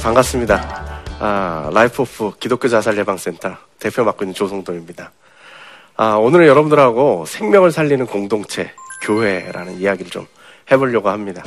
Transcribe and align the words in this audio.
예, 0.00 0.02
반갑습니다. 0.02 1.02
아, 1.20 1.70
라이프 1.74 2.02
오프 2.02 2.32
기독교 2.40 2.68
자살 2.68 2.96
예방센터 2.96 3.54
대표 3.78 4.02
맡고 4.02 4.24
있는 4.24 4.34
조성동입니다. 4.34 5.12
아, 5.96 6.14
오늘은 6.14 6.46
여러분들하고 6.46 7.26
생명을 7.26 7.70
살리는 7.70 8.06
공동체, 8.06 8.72
교회라는 9.02 9.78
이야기를 9.78 10.10
좀 10.10 10.26
해보려고 10.70 11.10
합니다. 11.10 11.42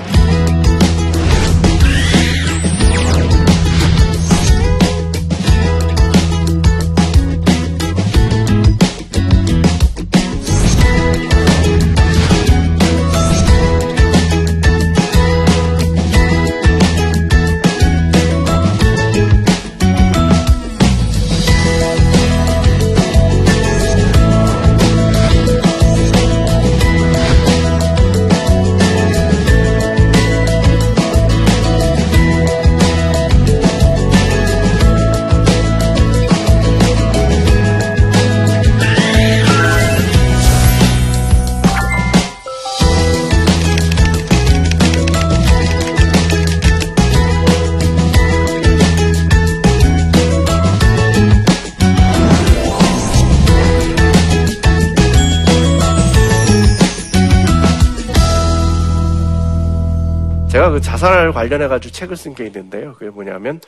제가 60.54 60.70
그 60.70 60.82
자살 60.82 61.32
관련해가지고 61.32 61.92
책을 61.92 62.16
쓴 62.16 62.36
게 62.36 62.46
있는데요. 62.46 62.94
그게 62.94 63.10
뭐냐면 63.10 63.60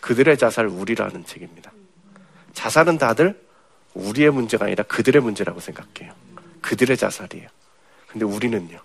그들의 0.00 0.36
자살 0.36 0.66
우리라는 0.66 1.24
책입니다. 1.24 1.72
자살은 2.52 2.98
다들 2.98 3.40
우리의 3.94 4.30
문제가 4.30 4.66
아니라 4.66 4.84
그들의 4.84 5.22
문제라고 5.22 5.60
생각해요. 5.60 6.12
그들의 6.60 6.98
자살이에요. 6.98 7.48
근데 8.08 8.26
우리는요. 8.26 8.78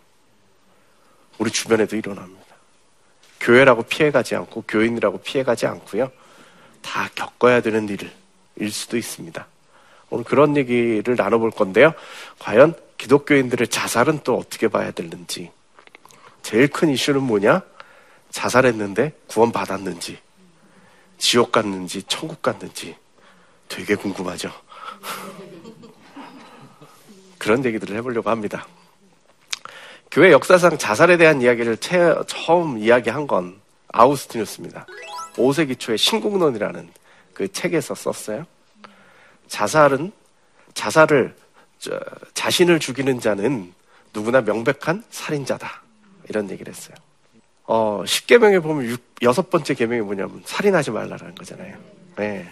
우리 1.37 1.51
주변에도 1.51 1.97
일어납니다. 1.97 2.55
교회라고 3.41 3.83
피해가지 3.83 4.37
않고 4.37 4.63
교인이라고 4.65 5.17
피해가지 5.17 5.67
않고요. 5.67 6.13
다 6.81 7.09
겪어야 7.13 7.61
되는 7.61 7.89
일일 7.89 8.71
수도 8.71 8.95
있습니다. 8.95 9.45
오늘 10.11 10.23
그런 10.23 10.55
얘기를 10.55 11.13
나눠볼 11.17 11.51
건데요. 11.51 11.93
과연 12.39 12.73
기독교인들의 12.97 13.67
자살은 13.67 14.21
또 14.23 14.37
어떻게 14.37 14.69
봐야 14.69 14.91
되는지. 14.91 15.51
제일 16.41 16.67
큰 16.67 16.89
이슈는 16.89 17.23
뭐냐? 17.23 17.61
자살했는데 18.31 19.13
구원 19.27 19.51
받았는지, 19.51 20.19
지옥 21.17 21.51
갔는지, 21.51 22.03
천국 22.03 22.41
갔는지 22.41 22.95
되게 23.67 23.95
궁금하죠? 23.95 24.51
그런 27.37 27.63
얘기들을 27.65 27.95
해보려고 27.97 28.29
합니다. 28.29 28.65
교회 30.11 30.31
역사상 30.31 30.77
자살에 30.77 31.17
대한 31.17 31.41
이야기를 31.41 31.77
채, 31.77 32.15
처음 32.27 32.77
이야기한 32.77 33.27
건 33.27 33.59
아우스티누스입니다. 33.89 34.85
5세기 35.35 35.79
초에 35.79 35.97
신국론이라는 35.97 36.91
그 37.33 37.51
책에서 37.51 37.95
썼어요. 37.95 38.45
자살은 39.47 40.11
자살을 40.73 41.35
저, 41.79 41.99
자신을 42.33 42.79
죽이는 42.79 43.19
자는 43.19 43.73
누구나 44.13 44.41
명백한 44.41 45.03
살인자다. 45.09 45.88
이런 46.29 46.49
얘기를 46.49 46.73
했어요. 46.73 46.95
어, 47.65 48.03
10계명에 48.05 48.63
보면 48.63 48.85
6, 48.85 49.03
여섯 49.23 49.49
번째 49.49 49.73
계명이 49.73 50.01
뭐냐면 50.01 50.41
살인하지 50.45 50.91
말라라는 50.91 51.35
거잖아요. 51.35 51.75
네. 52.17 52.49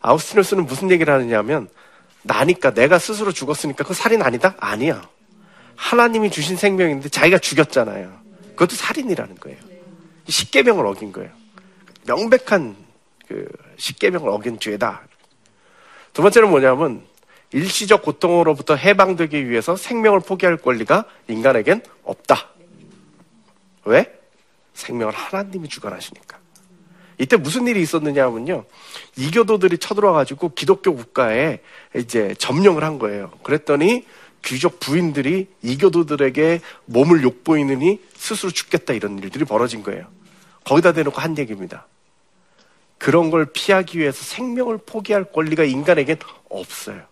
아우스티누스는 0.00 0.66
무슨 0.66 0.90
얘기를 0.90 1.12
하느냐면 1.12 1.68
나니까 2.22 2.74
내가 2.74 2.98
스스로 2.98 3.32
죽었으니까 3.32 3.84
그 3.84 3.94
살인 3.94 4.22
아니다? 4.22 4.54
아니야. 4.58 5.08
하나님이 5.76 6.30
주신 6.30 6.56
생명인데 6.56 7.08
자기가 7.08 7.38
죽였잖아요. 7.38 8.12
그것도 8.50 8.74
살인이라는 8.76 9.36
거예요. 9.36 9.58
10계명을 10.26 10.86
어긴 10.86 11.12
거예요. 11.12 11.30
명백한 12.06 12.76
그 13.28 13.48
10계명을 13.78 14.28
어긴 14.28 14.58
죄다. 14.58 15.02
두 16.12 16.22
번째는 16.22 16.50
뭐냐면 16.50 17.02
일시적 17.52 18.02
고통으로부터 18.02 18.74
해방되기 18.74 19.48
위해서 19.48 19.76
생명을 19.76 20.20
포기할 20.20 20.56
권리가 20.56 21.04
인간에겐 21.28 21.82
없다. 22.04 22.55
왜? 23.86 24.12
생명을 24.74 25.14
하나님이 25.14 25.68
주관하시니까. 25.68 26.38
이때 27.18 27.36
무슨 27.36 27.66
일이 27.66 27.80
있었느냐 27.80 28.26
하면요. 28.26 28.64
이교도들이 29.16 29.78
쳐들어와가지고 29.78 30.52
기독교 30.54 30.94
국가에 30.94 31.60
이제 31.96 32.34
점령을 32.38 32.84
한 32.84 32.98
거예요. 32.98 33.30
그랬더니 33.42 34.04
귀족 34.44 34.78
부인들이 34.80 35.48
이교도들에게 35.62 36.60
몸을 36.84 37.22
욕보이느니 37.22 38.00
스스로 38.14 38.52
죽겠다 38.52 38.92
이런 38.92 39.18
일들이 39.18 39.44
벌어진 39.44 39.82
거예요. 39.82 40.06
거기다 40.64 40.92
대놓고 40.92 41.20
한 41.20 41.38
얘기입니다. 41.38 41.86
그런 42.98 43.30
걸 43.30 43.46
피하기 43.46 43.98
위해서 43.98 44.22
생명을 44.22 44.78
포기할 44.78 45.32
권리가 45.32 45.64
인간에겐 45.64 46.18
없어요. 46.50 47.02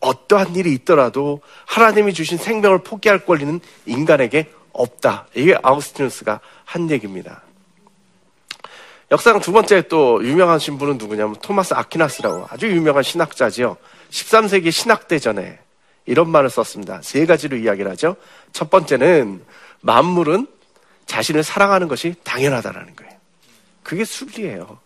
어떠한 0.00 0.54
일이 0.56 0.72
있더라도 0.74 1.40
하나님이 1.66 2.12
주신 2.12 2.38
생명을 2.38 2.78
포기할 2.82 3.24
권리는 3.24 3.60
인간에게 3.86 4.50
없다. 4.76 5.26
이게 5.34 5.56
아우스티누스가 5.62 6.40
한 6.64 6.90
얘기입니다. 6.90 7.42
역사상 9.10 9.40
두 9.40 9.52
번째 9.52 9.82
또 9.88 10.24
유명하신 10.24 10.78
분은 10.78 10.98
누구냐면 10.98 11.36
토마스 11.40 11.74
아퀴나스라고 11.74 12.46
아주 12.50 12.68
유명한 12.68 13.02
신학자지요. 13.02 13.76
13세기 14.10 14.72
신학대전에 14.72 15.58
이런 16.06 16.28
말을 16.30 16.50
썼습니다. 16.50 17.00
세 17.02 17.24
가지로 17.26 17.56
이야기를 17.56 17.90
하죠. 17.92 18.16
첫 18.52 18.70
번째는 18.70 19.44
만물은 19.80 20.46
자신을 21.06 21.44
사랑하는 21.44 21.88
것이 21.88 22.14
당연하다라는 22.24 22.96
거예요. 22.96 23.12
그게 23.82 24.04
순리예요. 24.04 24.78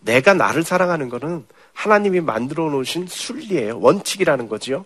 내가 0.00 0.34
나를 0.34 0.62
사랑하는 0.62 1.08
것은 1.08 1.46
하나님이 1.72 2.20
만들어 2.20 2.68
놓으신 2.68 3.06
순리예요. 3.06 3.78
원칙이라는 3.80 4.48
거지요. 4.48 4.84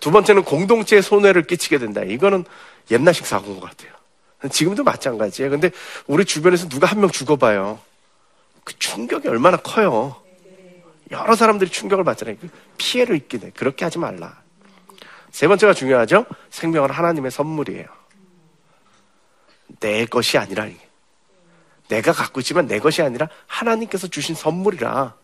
두 0.00 0.10
번째는 0.10 0.44
공동체에 0.44 1.00
손해를 1.02 1.42
끼치게 1.42 1.78
된다. 1.78 2.02
이거는 2.02 2.44
옛날식 2.90 3.26
사고인 3.26 3.60
것 3.60 3.70
같아요. 3.70 3.92
지금도 4.50 4.84
마찬가지예요. 4.84 5.50
근데 5.50 5.70
우리 6.06 6.24
주변에서 6.24 6.68
누가 6.68 6.86
한 6.86 7.00
명 7.00 7.10
죽어봐요. 7.10 7.80
그 8.64 8.78
충격이 8.78 9.28
얼마나 9.28 9.56
커요. 9.56 10.16
여러 11.10 11.34
사람들이 11.34 11.70
충격을 11.70 12.04
받잖아요. 12.04 12.36
그 12.40 12.48
피해를 12.76 13.16
입게 13.16 13.38
돼. 13.38 13.50
그렇게 13.50 13.84
하지 13.84 13.98
말라. 13.98 14.40
세 15.30 15.48
번째가 15.48 15.74
중요하죠. 15.74 16.26
생명은 16.50 16.90
하나님의 16.90 17.30
선물이에요. 17.30 17.86
내 19.80 20.06
것이 20.06 20.38
아니라. 20.38 20.68
내가 21.88 22.12
갖고 22.12 22.40
있지만 22.40 22.66
내 22.66 22.78
것이 22.78 23.02
아니라 23.02 23.28
하나님께서 23.46 24.06
주신 24.08 24.34
선물이라. 24.34 25.14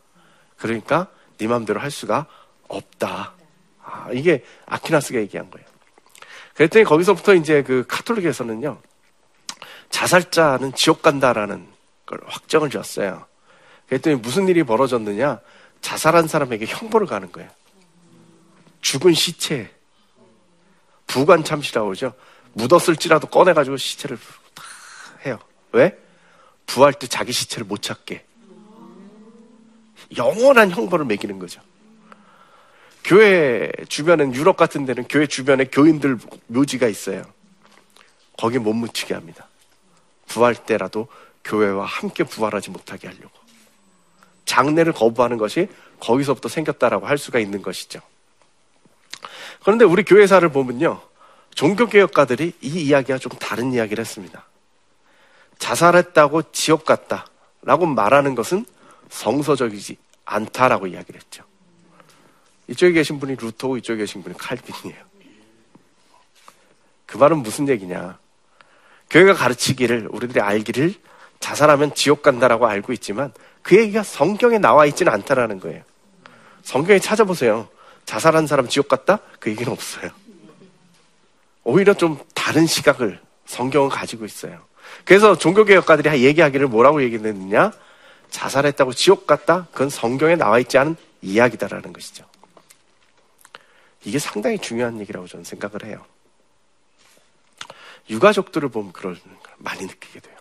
그러니까 0.56 1.08
네 1.38 1.46
마음대로 1.46 1.80
할 1.80 1.90
수가 1.90 2.26
없다. 2.68 3.34
아, 3.84 4.08
이게 4.12 4.44
아키나스가 4.66 5.18
얘기한 5.20 5.50
거예요. 5.50 5.66
그랬더니 6.54 6.84
거기서부터 6.84 7.34
이제 7.34 7.62
그 7.62 7.84
카톨릭에서는요, 7.86 8.80
자살자는 9.90 10.74
지옥 10.74 11.02
간다라는 11.02 11.68
걸 12.06 12.20
확정을 12.26 12.70
지었어요. 12.70 13.26
그랬더니 13.88 14.16
무슨 14.16 14.48
일이 14.48 14.62
벌어졌느냐? 14.62 15.40
자살한 15.80 16.28
사람에게 16.28 16.66
형벌을 16.66 17.06
가는 17.06 17.30
거예요. 17.30 17.50
죽은 18.80 19.12
시체, 19.14 19.70
부관 21.06 21.44
참시라고 21.44 21.88
그러죠. 21.88 22.14
묻었을지라도 22.54 23.26
꺼내가지고 23.26 23.76
시체를 23.76 24.18
다 24.54 24.62
해요. 25.26 25.38
왜? 25.72 25.98
부활 26.66 26.92
때 26.92 27.06
자기 27.06 27.32
시체를 27.32 27.66
못 27.66 27.82
찾게. 27.82 28.24
영원한 30.16 30.70
형벌을 30.70 31.04
매기는 31.04 31.38
거죠. 31.38 31.60
교회 33.04 33.70
주변은 33.88 34.34
유럽 34.34 34.56
같은 34.56 34.86
데는 34.86 35.04
교회 35.08 35.26
주변에 35.26 35.66
교인들 35.66 36.18
묘지가 36.46 36.88
있어요. 36.88 37.22
거기 38.38 38.58
못 38.58 38.72
묻히게 38.72 39.14
합니다. 39.14 39.46
부활 40.26 40.54
때라도 40.54 41.06
교회와 41.44 41.84
함께 41.84 42.24
부활하지 42.24 42.70
못하게 42.70 43.08
하려고. 43.08 43.30
장례를 44.46 44.92
거부하는 44.92 45.36
것이 45.36 45.68
거기서부터 46.00 46.48
생겼다라고 46.48 47.06
할 47.06 47.18
수가 47.18 47.38
있는 47.38 47.62
것이죠. 47.62 48.00
그런데 49.62 49.84
우리 49.84 50.02
교회사를 50.02 50.48
보면요. 50.50 51.00
종교개혁가들이 51.54 52.54
이 52.60 52.68
이야기와 52.68 53.18
좀 53.18 53.30
다른 53.38 53.72
이야기를 53.72 54.02
했습니다. 54.02 54.44
자살했다고 55.58 56.50
지옥 56.52 56.84
갔다 56.84 57.26
라고 57.62 57.86
말하는 57.86 58.34
것은 58.34 58.66
성서적이지 59.10 59.96
않다라고 60.24 60.88
이야기를 60.88 61.20
했죠. 61.20 61.44
이쪽에 62.68 62.92
계신 62.92 63.20
분이 63.20 63.36
루터고 63.36 63.76
이쪽에 63.78 63.98
계신 63.98 64.22
분이 64.22 64.36
칼빈이에요. 64.36 65.04
그 67.06 67.18
말은 67.18 67.38
무슨 67.38 67.68
얘기냐. 67.68 68.18
교회가 69.10 69.34
가르치기를 69.34 70.08
우리들이 70.10 70.40
알기를 70.40 70.94
자살하면 71.40 71.94
지옥 71.94 72.22
간다라고 72.22 72.66
알고 72.66 72.92
있지만 72.94 73.32
그 73.62 73.76
얘기가 73.76 74.02
성경에 74.02 74.58
나와 74.58 74.86
있지는 74.86 75.12
않다라는 75.12 75.60
거예요. 75.60 75.82
성경에 76.62 76.98
찾아보세요. 76.98 77.68
자살한 78.06 78.46
사람 78.46 78.68
지옥 78.68 78.88
갔다? 78.88 79.18
그 79.38 79.50
얘기는 79.50 79.70
없어요. 79.70 80.10
오히려 81.62 81.94
좀 81.94 82.18
다른 82.34 82.66
시각을 82.66 83.20
성경은 83.46 83.88
가지고 83.88 84.24
있어요. 84.24 84.60
그래서 85.04 85.36
종교개혁가들이 85.36 86.24
얘기하기를 86.24 86.66
뭐라고 86.68 87.02
얘기했느냐? 87.02 87.72
자살했다고 88.30 88.92
지옥 88.92 89.26
갔다? 89.26 89.66
그건 89.72 89.88
성경에 89.88 90.36
나와 90.36 90.58
있지 90.58 90.76
않은 90.78 90.96
이야기다라는 91.22 91.92
것이죠. 91.92 92.24
이게 94.04 94.18
상당히 94.18 94.58
중요한 94.58 95.00
얘기라고 95.00 95.26
저는 95.26 95.44
생각을 95.44 95.84
해요. 95.84 96.04
유가족들을 98.10 98.68
보면 98.68 98.92
그걸 98.92 99.18
많이 99.56 99.86
느끼게 99.86 100.20
돼요. 100.20 100.36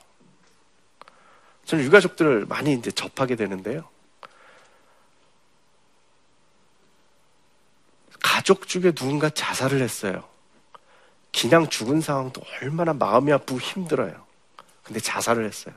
저는 1.66 1.86
유가족들을 1.86 2.46
많이 2.46 2.74
이제 2.74 2.92
접하게 2.92 3.36
되는데요. 3.36 3.88
가족 8.22 8.68
중에 8.68 8.92
누군가 8.92 9.30
자살을 9.30 9.82
했어요. 9.82 10.28
그냥 11.32 11.68
죽은 11.70 12.02
상황도 12.02 12.42
얼마나 12.62 12.94
마음이 12.94 13.32
아프고 13.32 13.60
힘들어요. 13.60 14.26
근데 14.84 15.00
자살을 15.00 15.46
했어요. 15.46 15.74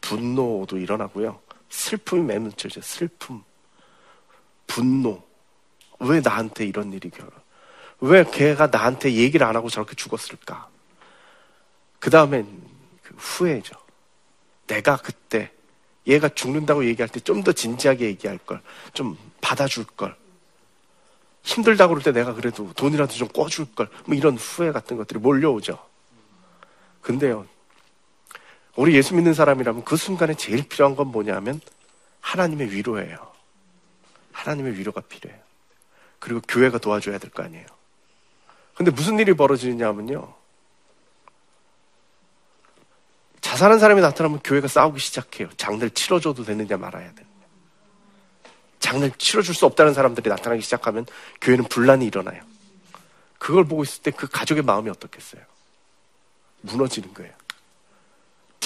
분노도 0.00 0.78
일어나고요. 0.78 1.40
슬픔이 1.68 2.22
맴돌죠. 2.22 2.80
슬픔. 2.80 3.42
분노. 4.66 5.22
왜 6.04 6.20
나한테 6.20 6.66
이런 6.66 6.92
일이 6.92 7.10
결어? 7.10 7.30
왜 8.00 8.24
걔가 8.24 8.66
나한테 8.68 9.12
얘기를 9.14 9.46
안 9.46 9.56
하고 9.56 9.68
저렇게 9.70 9.94
죽었을까? 9.94 10.68
그 11.98 12.10
다음엔 12.10 12.46
그 13.02 13.14
후회죠. 13.16 13.74
내가 14.66 14.96
그때 14.96 15.50
얘가 16.06 16.28
죽는다고 16.28 16.84
얘기할 16.84 17.08
때 17.08 17.20
좀 17.20 17.42
더 17.42 17.52
진지하게 17.52 18.06
얘기할 18.06 18.38
걸, 18.38 18.60
좀 18.92 19.16
받아줄 19.40 19.84
걸. 19.84 20.14
힘들다고 21.42 21.94
그럴 21.94 22.02
때 22.02 22.12
내가 22.12 22.34
그래도 22.34 22.72
돈이라도 22.72 23.12
좀 23.14 23.28
꿔줄 23.28 23.74
걸. 23.74 23.88
뭐 24.06 24.14
이런 24.16 24.36
후회 24.36 24.72
같은 24.72 24.96
것들이 24.96 25.18
몰려오죠. 25.20 25.78
근데요, 27.02 27.46
우리 28.76 28.94
예수 28.96 29.14
믿는 29.14 29.34
사람이라면 29.34 29.84
그 29.84 29.96
순간에 29.96 30.34
제일 30.34 30.66
필요한 30.66 30.96
건 30.96 31.08
뭐냐면 31.08 31.60
하나님의 32.20 32.72
위로예요. 32.72 33.32
하나님의 34.32 34.78
위로가 34.78 35.02
필요해요. 35.02 35.43
그리고 36.24 36.40
교회가 36.48 36.78
도와줘야 36.78 37.18
될 37.18 37.30
거 37.30 37.42
아니에요. 37.42 37.66
근데 38.74 38.90
무슨 38.90 39.18
일이 39.18 39.34
벌어지느냐면요. 39.34 40.34
자살한 43.42 43.78
사람이 43.78 44.00
나타나면 44.00 44.40
교회가 44.42 44.68
싸우기 44.68 44.98
시작해요. 45.00 45.50
장례를 45.58 45.90
치러줘도 45.90 46.44
되느냐 46.44 46.78
말아야 46.78 47.10
되느냐. 47.12 47.34
장례를 48.80 49.12
치러줄 49.18 49.54
수 49.54 49.66
없다는 49.66 49.92
사람들이 49.92 50.30
나타나기 50.30 50.62
시작하면 50.62 51.04
교회는 51.42 51.64
분란이 51.66 52.06
일어나요. 52.06 52.42
그걸 53.38 53.64
보고 53.66 53.82
있을 53.82 54.02
때 54.02 54.10
그 54.10 54.26
가족의 54.26 54.62
마음이 54.62 54.88
어떻겠어요? 54.88 55.42
무너지는 56.62 57.12
거예요. 57.12 57.32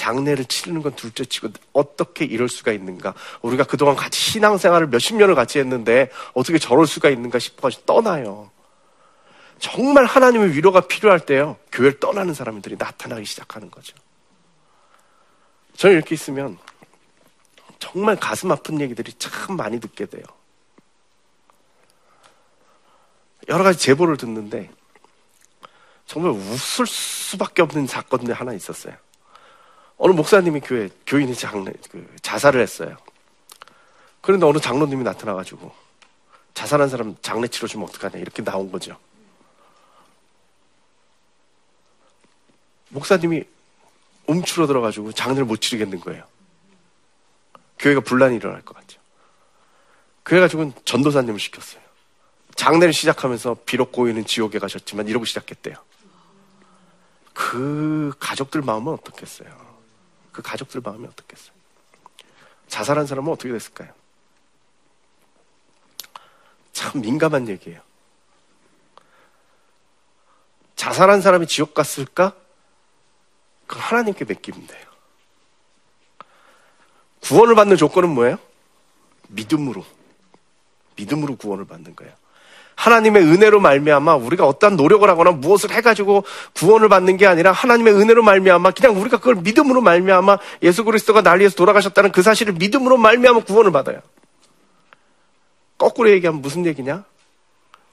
장례를 0.09 0.45
치르는 0.45 0.81
건 0.81 0.95
둘째 0.95 1.23
치고 1.23 1.49
어떻게 1.71 2.25
이럴 2.25 2.49
수가 2.49 2.71
있는가? 2.71 3.13
우리가 3.41 3.63
그동안 3.63 3.95
같이 3.95 4.19
신앙생활을 4.19 4.87
몇십 4.87 5.15
년을 5.17 5.35
같이 5.35 5.59
했는데 5.59 6.09
어떻게 6.33 6.57
저럴 6.57 6.87
수가 6.87 7.09
있는가 7.09 7.37
싶어가지고 7.37 7.85
떠나요. 7.85 8.49
정말 9.59 10.05
하나님의 10.05 10.53
위로가 10.55 10.81
필요할 10.81 11.19
때요. 11.19 11.57
교회를 11.71 11.99
떠나는 11.99 12.33
사람들이 12.33 12.75
나타나기 12.77 13.25
시작하는 13.25 13.69
거죠. 13.69 13.95
저는 15.75 15.95
이렇게 15.95 16.15
있으면 16.15 16.57
정말 17.77 18.15
가슴 18.15 18.51
아픈 18.51 18.81
얘기들이 18.81 19.13
참 19.13 19.55
많이 19.55 19.79
듣게 19.79 20.05
돼요. 20.07 20.23
여러 23.47 23.63
가지 23.63 23.79
제보를 23.79 24.17
듣는데 24.17 24.71
정말 26.05 26.31
웃을 26.31 26.87
수밖에 26.87 27.61
없는 27.61 27.85
사건이 27.85 28.31
하나 28.31 28.53
있었어요. 28.53 28.95
어느 29.99 30.13
목사님이 30.13 30.61
교회 30.61 30.89
교인이 31.05 31.35
장례 31.35 31.73
그 31.91 32.15
자살을 32.21 32.61
했어요. 32.61 32.97
그런데 34.21 34.45
어느 34.45 34.57
장로님이 34.57 35.03
나타나가지고 35.03 35.71
자살한 36.53 36.87
사람 36.89 37.15
장례 37.21 37.47
치러주면 37.47 37.87
어떡하냐 37.89 38.17
이렇게 38.17 38.41
나온 38.41 38.71
거죠. 38.71 38.97
목사님이 42.89 43.43
움츠러 44.25 44.67
들어가지고 44.67 45.11
장례를 45.11 45.43
못 45.43 45.59
치르겠는 45.59 45.99
거예요. 45.99 46.23
교회가 47.77 47.99
분란이 47.99 48.37
일어날 48.37 48.61
것 48.61 48.75
같죠. 48.77 48.99
그래가지고 50.23 50.73
전도사님을 50.85 51.39
시켰어요. 51.39 51.81
장례를 52.55 52.93
시작하면서 52.93 53.57
비록 53.65 53.91
고인은 53.91 54.25
지옥에 54.25 54.59
가셨지만 54.59 55.07
이러고 55.09 55.25
시작했대요. 55.25 55.75
그 57.33 58.13
가족들 58.19 58.61
마음은 58.61 58.93
어떻겠어요? 58.93 59.68
그 60.31 60.41
가족들 60.41 60.81
마음이 60.81 61.07
어떻겠어요? 61.07 61.51
자살한 62.67 63.07
사람은 63.07 63.31
어떻게 63.31 63.51
됐을까요? 63.51 63.91
참 66.71 67.01
민감한 67.01 67.47
얘기예요. 67.47 67.81
자살한 70.75 71.21
사람이 71.21 71.47
지옥 71.47 71.73
갔을까? 71.73 72.35
그건 73.67 73.83
하나님께 73.83 74.25
맡기면 74.25 74.65
돼요. 74.65 74.87
구원을 77.21 77.55
받는 77.55 77.75
조건은 77.77 78.09
뭐예요? 78.09 78.39
믿음으로. 79.27 79.85
믿음으로 80.95 81.35
구원을 81.35 81.65
받는 81.65 81.95
거예요. 81.95 82.15
하나님의 82.79 83.23
은혜로 83.23 83.59
말미암아 83.59 84.15
우리가 84.15 84.47
어떠한 84.47 84.77
노력을 84.77 85.07
하거나 85.07 85.31
무엇을 85.31 85.71
해가지고 85.71 86.23
구원을 86.53 86.87
받는 86.87 87.17
게 87.17 87.27
아니라 87.27 87.51
하나님의 87.51 87.93
은혜로 87.93 88.23
말미암아 88.23 88.71
그냥 88.71 88.99
우리가 88.99 89.17
그걸 89.17 89.35
믿음으로 89.35 89.81
말미암아 89.81 90.37
예수 90.63 90.85
그리스도가 90.85 91.21
날 91.21 91.39
위해서 91.39 91.55
돌아가셨다는 91.57 92.13
그 92.13 92.21
사실을 92.21 92.53
믿음으로 92.53 92.95
말미암아 92.95 93.41
구원을 93.41 93.73
받아요. 93.73 93.99
거꾸로 95.77 96.09
얘기하면 96.09 96.41
무슨 96.41 96.65
얘기냐? 96.65 97.03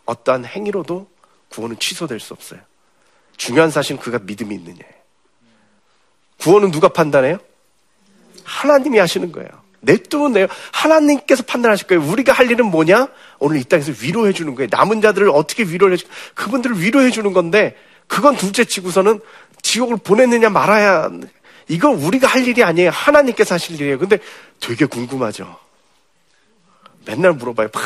어떠한 0.04 0.44
행위로도 0.44 1.08
구원은 1.48 1.80
취소될 1.80 2.20
수 2.20 2.32
없어요. 2.32 2.60
중요한 3.36 3.72
사실은 3.72 4.00
그가 4.00 4.20
믿음이 4.22 4.54
있느냐예요. 4.54 4.94
구원은 6.38 6.70
누가 6.70 6.88
판단해요? 6.88 7.38
하나님이 8.44 8.98
하시는 8.98 9.32
거예요. 9.32 9.48
돼요. 9.86 10.46
하나님께서 10.72 11.44
판단하실 11.44 11.86
거예요. 11.86 12.04
우리가 12.04 12.32
할 12.32 12.50
일은 12.50 12.66
뭐냐? 12.66 13.08
오늘 13.38 13.58
이 13.58 13.64
땅에서 13.64 13.92
위로해 14.02 14.32
주는 14.32 14.54
거예요. 14.54 14.68
남은 14.70 15.00
자들을 15.00 15.30
어떻게 15.30 15.62
위로해 15.62 15.90
를 15.90 15.96
주, 15.96 16.06
그분들을 16.34 16.80
위로해 16.80 17.10
주는 17.10 17.32
건데, 17.32 17.76
그건 18.06 18.36
둘째 18.36 18.64
치고서는 18.64 19.20
지옥을 19.62 19.96
보냈느냐 19.98 20.50
말아야, 20.50 21.10
이건 21.68 21.94
우리가 21.94 22.28
할 22.28 22.46
일이 22.46 22.62
아니에요. 22.62 22.90
하나님께서 22.90 23.54
하실 23.54 23.76
일이에요. 23.76 23.98
근데 23.98 24.18
되게 24.60 24.84
궁금하죠. 24.84 25.58
맨날 27.04 27.32
물어봐요. 27.32 27.68
막 27.72 27.82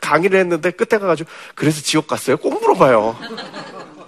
강의를 0.00 0.40
했는데 0.40 0.70
끝에 0.70 0.98
가가지고, 0.98 1.30
그래서 1.54 1.80
지옥 1.82 2.06
갔어요? 2.06 2.36
꼭 2.36 2.60
물어봐요. 2.60 3.16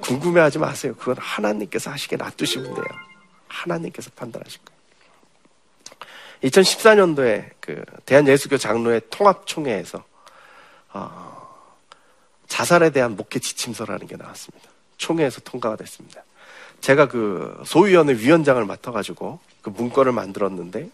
궁금해하지 0.00 0.58
마세요. 0.58 0.94
그건 0.98 1.16
하나님께서 1.18 1.90
하시게 1.90 2.16
놔두시면 2.16 2.74
돼요. 2.74 2.84
하나님께서 3.48 4.10
판단하실 4.14 4.60
거예요. 4.64 4.77
2014년도에 6.42 7.50
그 7.60 7.82
대한예수교 8.06 8.58
장로회 8.58 9.00
통합총회에서 9.10 10.04
어, 10.92 11.48
자살에 12.46 12.90
대한 12.90 13.16
목회 13.16 13.38
지침서라는 13.38 14.06
게 14.06 14.16
나왔습니다. 14.16 14.68
총회에서 14.96 15.40
통과가 15.40 15.76
됐습니다. 15.76 16.24
제가 16.80 17.08
그 17.08 17.60
소위원회 17.66 18.14
위원장을 18.14 18.64
맡아가지고 18.64 19.40
그 19.62 19.70
문건을 19.70 20.12
만들었는데 20.12 20.90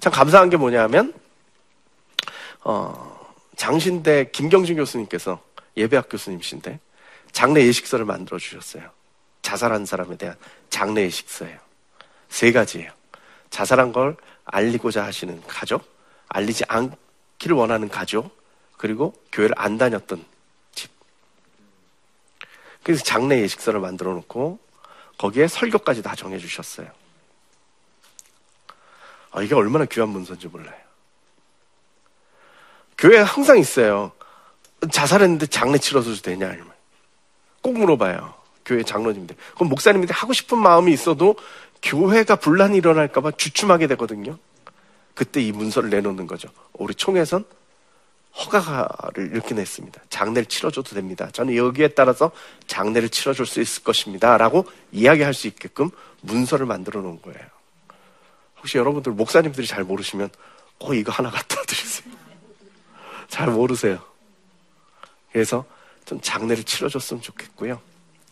참 0.00 0.12
감사한 0.12 0.50
게 0.50 0.56
뭐냐면 0.56 1.12
어, 2.64 3.34
장신대 3.56 4.30
김경진 4.32 4.76
교수님께서 4.76 5.42
예배학 5.76 6.08
교수님이신데 6.08 6.78
장례 7.32 7.66
예식서를 7.66 8.04
만들어 8.04 8.38
주셨어요. 8.38 8.90
자살한 9.42 9.86
사람에 9.86 10.16
대한 10.16 10.36
장례 10.70 11.02
예식서예요. 11.02 11.58
세 12.28 12.52
가지예요. 12.52 12.90
자살한 13.50 13.92
걸 13.92 14.16
알리고자 14.52 15.04
하시는 15.04 15.42
가족, 15.48 15.82
알리지 16.28 16.64
않기를 16.68 17.56
원하는 17.56 17.88
가족, 17.88 18.30
그리고 18.76 19.14
교회를 19.32 19.54
안 19.58 19.78
다녔던 19.78 20.24
집. 20.74 20.90
그래서 22.84 23.02
장례 23.02 23.40
예식서를 23.40 23.80
만들어 23.80 24.12
놓고 24.12 24.60
거기에 25.18 25.48
설교까지 25.48 26.02
다 26.02 26.14
정해 26.14 26.38
주셨어요. 26.38 26.88
아, 29.32 29.42
이게 29.42 29.54
얼마나 29.54 29.86
귀한 29.86 30.10
문서인지 30.10 30.48
몰라요. 30.48 30.76
교회에 32.98 33.20
항상 33.20 33.58
있어요. 33.58 34.12
자살했는데 34.90 35.46
장례 35.46 35.78
치러줘도 35.78 36.20
되냐? 36.20 36.54
꼭 37.62 37.78
물어봐요. 37.78 38.34
교회 38.64 38.82
장로님들. 38.82 39.34
그럼 39.54 39.70
목사님들이 39.70 40.12
하고 40.12 40.32
싶은 40.32 40.58
마음이 40.58 40.92
있어도 40.92 41.36
교회가 41.82 42.36
분란이 42.36 42.78
일어날까봐 42.78 43.32
주춤하게 43.32 43.88
되거든요. 43.88 44.38
그때 45.14 45.42
이 45.42 45.52
문서를 45.52 45.90
내놓는 45.90 46.26
거죠. 46.26 46.48
우리 46.72 46.94
총회선 46.94 47.44
허가를 48.34 49.32
이렇게 49.32 49.54
냈습니다. 49.54 50.00
장례를 50.08 50.46
치러줘도 50.46 50.94
됩니다. 50.94 51.28
저는 51.32 51.54
여기에 51.54 51.88
따라서 51.88 52.30
장례를 52.66 53.10
치러줄 53.10 53.44
수 53.44 53.60
있을 53.60 53.82
것입니다. 53.82 54.38
라고 54.38 54.66
이야기할 54.90 55.34
수 55.34 55.46
있게끔 55.48 55.90
문서를 56.22 56.64
만들어 56.64 57.02
놓은 57.02 57.20
거예요. 57.20 57.40
혹시 58.58 58.78
여러분들 58.78 59.12
목사님들이 59.12 59.66
잘 59.66 59.84
모르시면 59.84 60.30
꼭 60.78 60.94
이거 60.94 61.12
하나 61.12 61.30
갖다 61.30 61.60
드리세요. 61.62 62.10
잘 63.28 63.50
모르세요. 63.50 64.02
그래서 65.30 65.66
좀 66.04 66.20
장례를 66.20 66.64
치러줬으면 66.64 67.22
좋겠고요. 67.22 67.80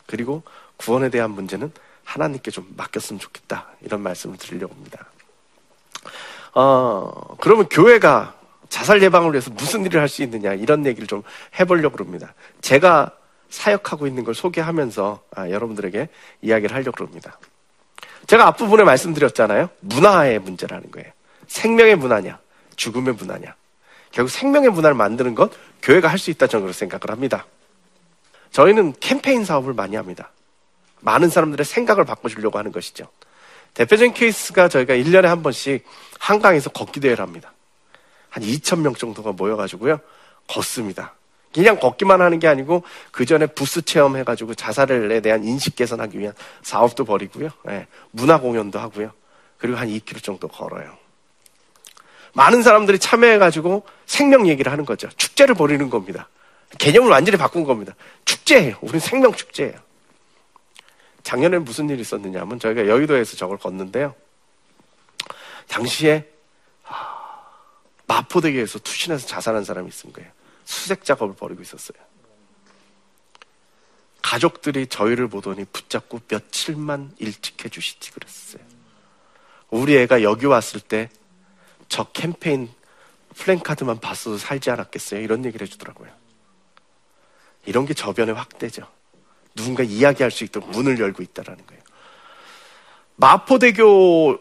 그리고 0.07 0.43
구원에 0.77 1.11
대한 1.11 1.31
문제는 1.33 1.73
하나님께 2.11 2.51
좀 2.51 2.67
맡겼으면 2.77 3.21
좋겠다. 3.21 3.69
이런 3.83 4.01
말씀을 4.03 4.37
드리려고 4.37 4.75
합니다. 4.75 5.07
어, 6.55 7.37
그러면 7.41 7.69
교회가 7.69 8.35
자살 8.69 9.01
예방을 9.03 9.33
위해서 9.33 9.51
무슨 9.53 9.85
일을 9.85 10.01
할 10.01 10.09
수 10.09 10.23
있느냐 10.25 10.55
이런 10.55 10.85
얘기를 10.87 11.07
좀 11.07 11.23
해보려고 11.59 12.03
합니다. 12.05 12.35
제가 12.63 13.13
사역하고 13.49 14.07
있는 14.09 14.25
걸 14.25 14.35
소개하면서 14.35 15.23
아, 15.37 15.51
여러분들에게 15.51 16.09
이야기를 16.43 16.75
하려고 16.75 17.05
합니다. 17.05 17.39
제가 18.27 18.47
앞부분에 18.49 18.83
말씀드렸잖아요. 18.85 19.71
문화의 19.81 20.41
문제라는 20.41 20.91
거예요. 20.91 21.11
생명의 21.47 21.95
문화냐, 21.97 22.39
죽음의 22.77 23.15
문화냐. 23.15 23.55
결국 24.11 24.31
생명의 24.31 24.71
문화를 24.71 24.97
만드는 24.97 25.37
것 25.37 25.53
교회가 25.83 26.09
할 26.09 26.19
수 26.19 26.31
있다 26.31 26.49
저는 26.49 26.65
그렇게 26.67 26.77
생각을 26.79 27.11
합니다. 27.11 27.47
저희는 28.51 28.95
캠페인 28.99 29.45
사업을 29.45 29.75
많이 29.75 29.95
합니다. 29.95 30.31
많은 31.01 31.29
사람들의 31.31 31.65
생각을 31.65 32.05
바꿔주려고 32.05 32.59
하는 32.59 32.73
것이죠. 32.73 33.09
대표적인 33.75 34.15
케이스가 34.15 34.69
저희가 34.69 34.95
1년에 34.95 35.23
한 35.23 35.43
번씩 35.43 35.85
한강에서 36.19 36.71
걷기 36.71 37.01
대회를 37.01 37.23
합니다. 37.23 37.53
한 38.29 38.43
2,000명 38.43 38.97
정도가 38.97 39.33
모여가지고요. 39.33 40.01
걷습니다. 40.49 41.15
그냥 41.53 41.79
걷기만 41.79 42.21
하는 42.21 42.39
게 42.39 42.47
아니고 42.47 42.85
그 43.11 43.25
전에 43.25 43.47
부스 43.47 43.83
체험해가지고 43.83 44.55
자살에 44.55 45.21
대한 45.21 45.45
인식 45.45 45.75
개선하기 45.75 46.19
위한 46.19 46.35
사업도 46.63 47.05
벌이고요. 47.05 47.51
예, 47.71 47.87
문화 48.13 48.39
공연도 48.39 48.79
하고요. 48.79 49.13
그리고 49.59 49.77
한 49.77 49.89
2km 49.89 50.23
정도 50.23 50.49
걸어요. 50.49 50.97
많은 52.33 52.63
사람들이 52.63 53.01
참여해가지고 53.01 53.85
생명 54.07 54.47
얘기를 54.47 54.71
하는 54.71 54.85
거죠. 54.85 55.09
축제를 55.17 55.57
벌이는 55.57 55.91
겁니다. 55.91 56.29
개념을 56.79 57.11
완전히 57.11 57.37
바꾼 57.37 57.65
겁니다. 57.65 57.95
축제예요. 58.25 58.77
우리는 58.81 59.01
생명 59.01 59.33
축제예요. 59.33 59.75
작년에 61.31 61.59
무슨 61.59 61.89
일이 61.89 62.01
있었느냐 62.01 62.41
하면 62.41 62.59
저희가 62.59 62.89
여의도에서 62.89 63.37
저걸 63.37 63.59
걷는데요. 63.59 64.17
당시에 65.69 66.29
마포대교에서 68.09 68.81
투신해서 68.81 69.29
자살한 69.29 69.63
사람이 69.65 69.87
있은 69.89 70.13
거예요. 70.13 70.29
수색 70.65 71.05
작업을 71.05 71.37
벌이고 71.37 71.63
있었어요. 71.63 71.97
가족들이 74.23 74.89
저희를 74.89 75.29
보더니 75.29 75.65
붙잡고 75.67 76.21
며칠만 76.29 77.15
일찍 77.19 77.65
해주시지 77.65 78.11
그랬어요. 78.11 78.63
우리 79.71 79.97
애가 79.99 80.23
여기 80.25 80.47
왔을 80.47 80.81
때 80.81 81.09
저 81.91 82.05
캠페인 82.13 82.73
플랜카드만 83.37 84.01
봤어도 84.01 84.39
살지 84.39 84.71
않았겠어요? 84.71 85.21
이런 85.21 85.45
얘기를 85.45 85.67
해주더라고요. 85.67 86.11
이런 87.67 87.85
게 87.85 87.95
저변의 87.95 88.35
확대죠. 88.35 88.89
누군가 89.55 89.83
이야기할 89.83 90.31
수 90.31 90.45
있도록 90.45 90.71
문을 90.71 90.99
열고 90.99 91.23
있다라는 91.23 91.67
거예요. 91.67 91.83
마포대교 93.17 94.39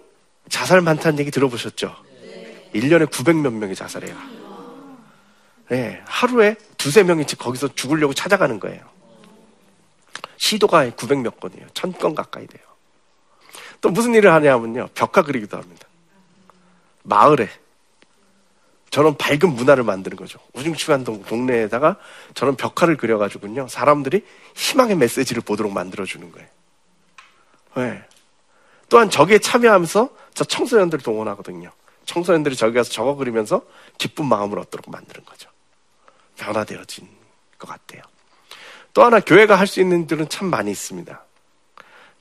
자살 0.50 0.82
많다는 0.82 1.20
얘기 1.20 1.32
들어보셨죠? 1.32 1.96
1년에 2.74 3.08
900몇 3.08 3.52
명이 3.52 3.76
자살해요. 3.76 4.16
네, 5.70 6.02
하루에 6.06 6.56
두세 6.78 7.04
명이 7.04 7.26
거기서 7.38 7.76
죽으려고 7.76 8.14
찾아가는 8.14 8.60
거예요. 8.60 8.82
시도가 10.38 10.90
900몇 10.92 11.40
건이에요. 11.40 11.68
1000건 11.68 12.16
가까이 12.16 12.48
돼요. 12.48 12.64
또 13.82 13.90
무슨 13.90 14.14
일을 14.14 14.34
하냐면요. 14.34 14.90
벽화 14.94 15.22
그리기도 15.22 15.58
합니다. 15.58 15.88
마을에 17.04 17.50
저런 18.90 19.16
밝은 19.18 19.54
문화를 19.56 19.84
만드는 19.84 20.18
거죠. 20.18 20.40
우중충한 20.54 21.04
동네에다가 21.04 21.98
저런 22.34 22.56
벽화를 22.56 22.98
그려가지고요. 22.98 23.68
사람들이 23.68 24.26
희망의 24.56 24.96
메시지를 24.98 25.42
보도록 25.42 25.72
만들어주는 25.72 26.32
거예요. 26.32 26.48
네. 27.76 28.04
또한 28.90 29.10
저기에 29.10 29.38
참여하면서 29.40 30.10
저 30.34 30.44
청소년들을 30.44 31.04
동원하거든요. 31.04 31.72
청소년들이 32.06 32.56
저기 32.56 32.74
가서 32.74 32.90
적어 32.90 33.16
그리면서 33.16 33.62
기쁜 34.00 34.26
마음을 34.26 34.58
얻도록 34.58 34.90
만드는 34.90 35.24
거죠. 35.26 35.50
변화되어진 36.38 37.08
것 37.60 37.68
같아요. 37.68 38.02
또 38.94 39.04
하나 39.04 39.20
교회가 39.20 39.56
할 39.56 39.68
수 39.68 39.80
있는 39.80 40.08
일은 40.10 40.28
참 40.30 40.50
많이 40.50 40.72
있습니다. 40.72 41.24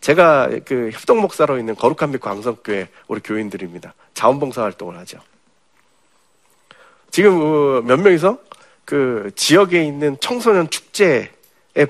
제가 0.02 0.50
그 0.66 0.90
협동 0.92 1.20
목사로 1.22 1.58
있는 1.58 1.75
거룩한 1.75 2.12
빛 2.12 2.20
광성교회 2.20 2.88
우리 3.08 3.20
교인들입니다. 3.20 3.94
자원봉사 4.12 4.62
활동을 4.62 4.98
하죠. 4.98 5.18
지금 7.11 7.41
어, 7.41 7.83
몇 7.83 7.99
명이서 8.00 8.38
그 8.85 9.31
지역에 9.37 9.85
있는 9.85 10.17
청소년 10.21 10.71
축제에 10.71 11.31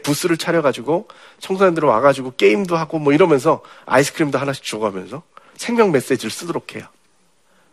부스를 0.03 0.37
차려가지고 0.37 1.09
청소년들 1.41 1.85
와가지고 1.85 2.35
게임도 2.37 2.77
하고 2.77 2.99
뭐 2.99 3.13
이러면서 3.13 3.63
아이스크림도 3.87 4.39
하나씩 4.39 4.65
줘가면서 4.65 5.23
생명 5.57 5.93
메시지를 5.93 6.31
쓰도록 6.31 6.75
해요. 6.75 6.87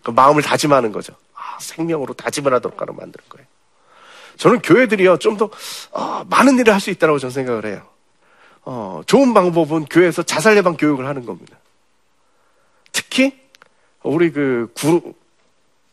그 0.03 0.11
마음을 0.11 0.43
다짐하는 0.43 0.91
거죠. 0.91 1.13
아, 1.33 1.57
생명으로 1.59 2.13
다짐을 2.13 2.53
하도록 2.53 2.79
하는 2.79 2.95
만드는 2.95 3.25
거예요. 3.29 3.47
저는 4.37 4.61
교회들이요 4.61 5.17
좀더 5.17 5.49
어, 5.91 6.23
많은 6.29 6.59
일을 6.59 6.73
할 6.73 6.79
수 6.79 6.89
있다고 6.89 7.19
저는 7.19 7.33
생각을 7.33 7.65
해요. 7.65 7.81
어, 8.63 9.01
좋은 9.05 9.33
방법은 9.33 9.85
교회에서 9.85 10.23
자살 10.23 10.57
예방 10.57 10.75
교육을 10.75 11.07
하는 11.07 11.25
겁니다. 11.25 11.57
특히 12.91 13.39
우리 14.03 14.31
그 14.31 14.71
구, 14.75 15.13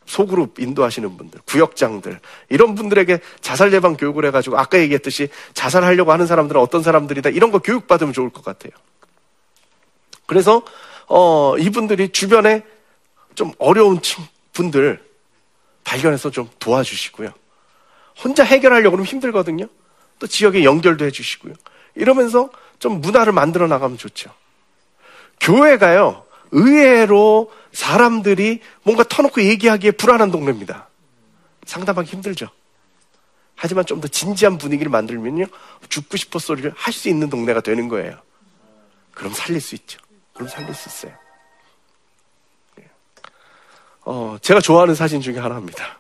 소그룹 0.07 0.59
인도하시는 0.59 1.17
분들, 1.17 1.41
구역장들 1.47 2.21
이런 2.49 2.75
분들에게 2.75 3.21
자살 3.41 3.73
예방 3.73 3.97
교육을 3.97 4.25
해가지고 4.27 4.59
아까 4.59 4.79
얘기했듯이 4.79 5.29
자살하려고 5.55 6.13
하는 6.13 6.27
사람들은 6.27 6.61
어떤 6.61 6.83
사람들이다 6.83 7.31
이런 7.31 7.51
거 7.51 7.59
교육 7.59 7.87
받으면 7.87 8.13
좋을 8.13 8.31
것 8.31 8.45
같아요. 8.45 8.73
그래서 10.27 10.63
어, 11.09 11.57
이분들이 11.59 12.11
주변에 12.11 12.63
좀 13.35 13.53
어려운 13.59 14.01
분들 14.53 15.03
발견해서 15.85 16.31
좀 16.31 16.49
도와주시고요. 16.59 17.33
혼자 18.23 18.45
해결하려고 18.45 18.97
하면 18.97 19.07
힘들거든요. 19.07 19.67
또 20.19 20.27
지역에 20.27 20.65
연결도 20.65 21.05
해주시고요. 21.05 21.55
이러면서 21.95 22.51
좀 22.79 23.01
문화를 23.01 23.33
만들어 23.33 23.67
나가면 23.67 23.99
좋죠. 23.99 24.31
교회가요, 25.41 26.25
의외로 26.53 27.51
사람들이 27.73 28.61
뭔가 28.83 29.02
터놓고 29.05 29.43
얘기하기에 29.43 29.93
불안한 29.93 30.31
동네입니다. 30.31 30.88
상담하기 31.64 32.11
힘들죠. 32.11 32.49
하지만 33.55 33.87
좀 33.87 34.00
더 34.00 34.09
진지한 34.09 34.59
분위기를 34.59 34.91
만들면요, 34.91 35.47
죽고 35.88 36.17
싶어 36.17 36.38
소리를 36.38 36.73
할 36.76 36.93
수 36.93 37.09
있는 37.09 37.31
동네가 37.31 37.61
되는 37.61 37.88
거예요. 37.88 38.19
그럼 39.14 39.33
살릴 39.33 39.61
수 39.61 39.75
있죠. 39.76 40.00
그럼 40.35 40.49
살릴 40.49 40.75
수 40.75 40.88
있어요. 40.88 41.17
어, 44.05 44.37
제가 44.43 44.61
좋아하는 44.61 44.95
사진 44.97 45.21
중에 45.21 45.38
하나입니다. 45.38 45.99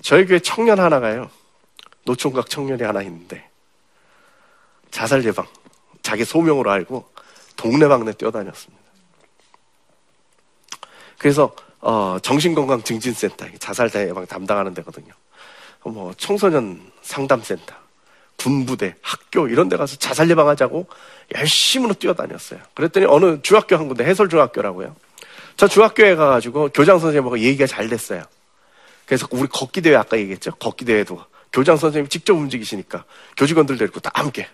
저희 0.00 0.24
교회 0.24 0.38
청년 0.38 0.80
하나가요. 0.80 1.30
노총각 2.04 2.48
청년이 2.48 2.82
하나 2.82 3.02
있는데 3.02 3.48
자살 4.90 5.24
예방 5.24 5.46
자기 6.02 6.24
소명으로 6.24 6.70
알고 6.70 7.08
동네방네 7.56 8.12
뛰어다녔습니다. 8.14 8.81
그래서 11.22 11.54
어, 11.80 12.18
정신건강 12.20 12.82
증진센터 12.82 13.46
자살 13.60 13.88
예방 13.94 14.26
담당하는 14.26 14.74
데거든요. 14.74 15.12
뭐 15.84 16.12
청소년 16.16 16.80
상담센터, 17.02 17.74
군부대, 18.36 18.96
학교 19.00 19.46
이런 19.46 19.68
데 19.68 19.76
가서 19.76 19.96
자살 19.96 20.28
예방하자고 20.28 20.86
열심으로 21.36 21.94
뛰어다녔어요. 21.94 22.60
그랬더니 22.74 23.06
어느 23.06 23.40
중학교 23.42 23.76
한 23.76 23.86
군데 23.86 24.04
해설 24.04 24.28
중학교라고요. 24.28 24.96
저 25.56 25.68
중학교에 25.68 26.16
가가지고 26.16 26.70
교장 26.70 26.98
선생님하고 26.98 27.38
얘기가 27.38 27.68
잘 27.68 27.88
됐어요. 27.88 28.24
그래서 29.06 29.28
우리 29.30 29.46
걷기 29.46 29.80
대회 29.80 29.94
아까 29.94 30.18
얘기했죠. 30.18 30.50
걷기 30.56 30.84
대회도 30.84 31.24
교장 31.52 31.76
선생님 31.76 32.08
직접 32.08 32.34
움직이시니까 32.34 33.04
교직원들 33.36 33.78
데리고 33.78 34.00
다 34.00 34.10
함께. 34.14 34.48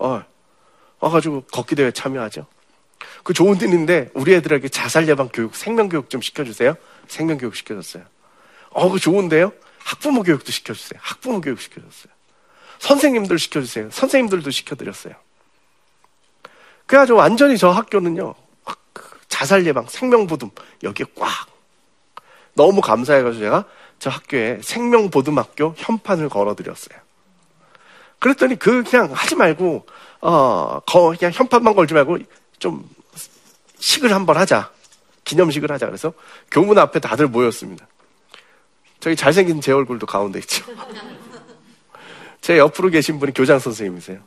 어, 0.00 0.24
와가지고 0.98 1.44
걷기 1.52 1.76
대회 1.76 1.92
참여하죠. 1.92 2.46
그 3.22 3.32
좋은 3.32 3.56
일인데 3.56 4.10
우리 4.14 4.34
애들에게 4.34 4.68
자살 4.68 5.08
예방 5.08 5.28
교육, 5.28 5.54
생명 5.54 5.88
교육 5.88 6.10
좀 6.10 6.20
시켜주세요. 6.20 6.76
생명 7.08 7.38
교육 7.38 7.56
시켜줬어요. 7.56 8.04
어, 8.70 8.90
그 8.90 8.98
좋은데요? 8.98 9.52
학부모 9.78 10.22
교육도 10.22 10.50
시켜주세요. 10.52 11.00
학부모 11.02 11.40
교육 11.40 11.60
시켜줬어요. 11.60 12.12
선생님들 12.78 13.38
시켜주세요. 13.38 13.90
선생님들도 13.90 14.50
시켜드렸어요. 14.50 15.14
그래가지고 16.86 17.18
완전히 17.18 17.56
저 17.56 17.70
학교는요, 17.70 18.34
그 18.92 19.04
자살 19.28 19.66
예방, 19.66 19.86
생명 19.86 20.26
보듬, 20.26 20.50
여기에 20.82 21.06
꽉. 21.16 21.46
너무 22.54 22.80
감사해가지고 22.80 23.44
제가 23.44 23.64
저 23.98 24.10
학교에 24.10 24.60
생명 24.62 25.10
보듬 25.10 25.38
학교 25.38 25.74
현판을 25.76 26.28
걸어드렸어요. 26.28 26.98
그랬더니 28.18 28.58
그 28.58 28.82
그냥 28.82 29.10
하지 29.12 29.34
말고, 29.36 29.86
어, 30.20 30.80
그냥 31.16 31.32
현판만 31.32 31.74
걸지 31.74 31.94
말고 31.94 32.18
좀 32.60 32.88
식을 33.80 34.12
한번 34.12 34.36
하자. 34.36 34.70
기념식을 35.24 35.72
하자. 35.72 35.86
그래서 35.86 36.12
교문 36.50 36.78
앞에 36.78 37.00
다들 37.00 37.26
모였습니다. 37.26 37.88
저기 39.00 39.16
잘생긴 39.16 39.60
제 39.60 39.72
얼굴도 39.72 40.06
가운데 40.06 40.38
있죠. 40.38 40.64
제 42.40 42.58
옆으로 42.58 42.90
계신 42.90 43.18
분이 43.18 43.34
교장 43.34 43.58
선생님이세요. 43.58 44.20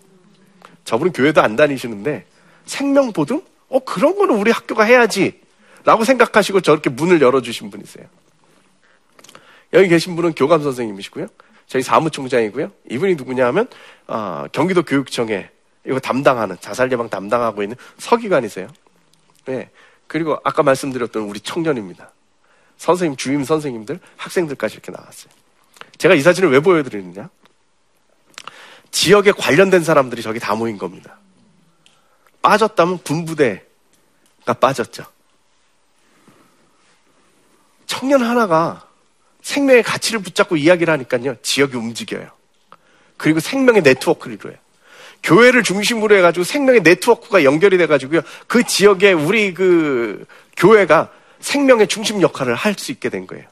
저분은 0.84 1.14
교회도 1.14 1.42
안 1.42 1.56
다니시는데 1.56 2.26
생명보듬? 2.66 3.42
어, 3.70 3.80
그런 3.80 4.16
거는 4.16 4.36
우리 4.36 4.52
학교가 4.52 4.84
해야지. 4.84 5.42
라고 5.86 6.04
생각하시고 6.04 6.62
저렇게 6.62 6.90
문을 6.90 7.22
열어주신 7.22 7.70
분이세요. 7.70 8.06
여기 9.74 9.88
계신 9.90 10.16
분은 10.16 10.34
교감 10.34 10.64
선생님이시고요. 10.64 11.28
저희 11.68 11.82
사무총장이고요. 11.82 12.72
이분이 12.90 13.16
누구냐 13.16 13.46
하면, 13.48 13.68
어, 14.08 14.46
경기도 14.52 14.84
교육청에 14.84 15.50
이거 15.86 16.00
담당하는, 16.00 16.58
자살 16.62 16.92
예방 16.92 17.10
담당하고 17.10 17.64
있는 17.64 17.76
서기관이세요. 17.98 18.68
네. 19.46 19.70
그리고 20.08 20.40
아까 20.44 20.64
말씀드렸던 20.64 21.24
우리 21.24 21.40
청년입니다. 21.40 22.12
선생님, 22.78 23.18
주임 23.18 23.44
선생님들, 23.44 24.00
학생들까지 24.18 24.76
이렇게 24.76 24.92
나왔어요. 24.92 25.32
제가 25.98 26.16
이 26.16 26.22
사진을 26.22 26.52
왜 26.52 26.60
보여드리느냐? 26.60 27.30
지역에 28.92 29.32
관련된 29.32 29.84
사람들이 29.84 30.22
저기 30.22 30.40
다 30.40 30.56
모인 30.56 30.78
겁니다. 30.78 31.18
빠졌다면 32.42 33.00
군부대가 33.00 34.54
빠졌죠. 34.60 35.06
청년 37.86 38.22
하나가 38.22 38.88
생명의 39.42 39.84
가치를 39.84 40.22
붙잡고 40.22 40.58
이야기를 40.58 40.92
하니까요, 40.94 41.36
지역이 41.42 41.76
움직여요. 41.76 42.30
그리고 43.18 43.40
생명의 43.40 43.82
네트워크를 43.82 44.36
이루어요. 44.36 44.58
교회를 45.24 45.64
중심으로 45.64 46.16
해가지고 46.18 46.44
생명의 46.44 46.82
네트워크가 46.82 47.44
연결이 47.44 47.78
돼가지고요, 47.78 48.22
그 48.48 48.64
지역에 48.64 49.14
우리 49.14 49.54
그 49.54 50.26
교회가 50.58 51.10
생명의 51.40 51.88
중심 51.88 52.22
역할을 52.22 52.56
할 52.56 52.76
수 52.78 52.92
있게 52.92 53.10
된 53.10 53.26
거예요. 53.28 53.46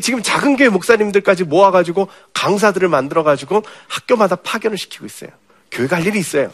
지금 0.00 0.22
작은 0.22 0.56
교회 0.56 0.68
목사님들까지 0.68 1.44
모아가지고 1.44 2.08
강사들을 2.32 2.88
만들어가지고 2.88 3.62
학교마다 3.88 4.36
파견을 4.36 4.78
시키고 4.78 5.04
있어요. 5.04 5.30
교회가 5.70 5.96
할 5.96 6.06
일이 6.06 6.18
있어요. 6.18 6.50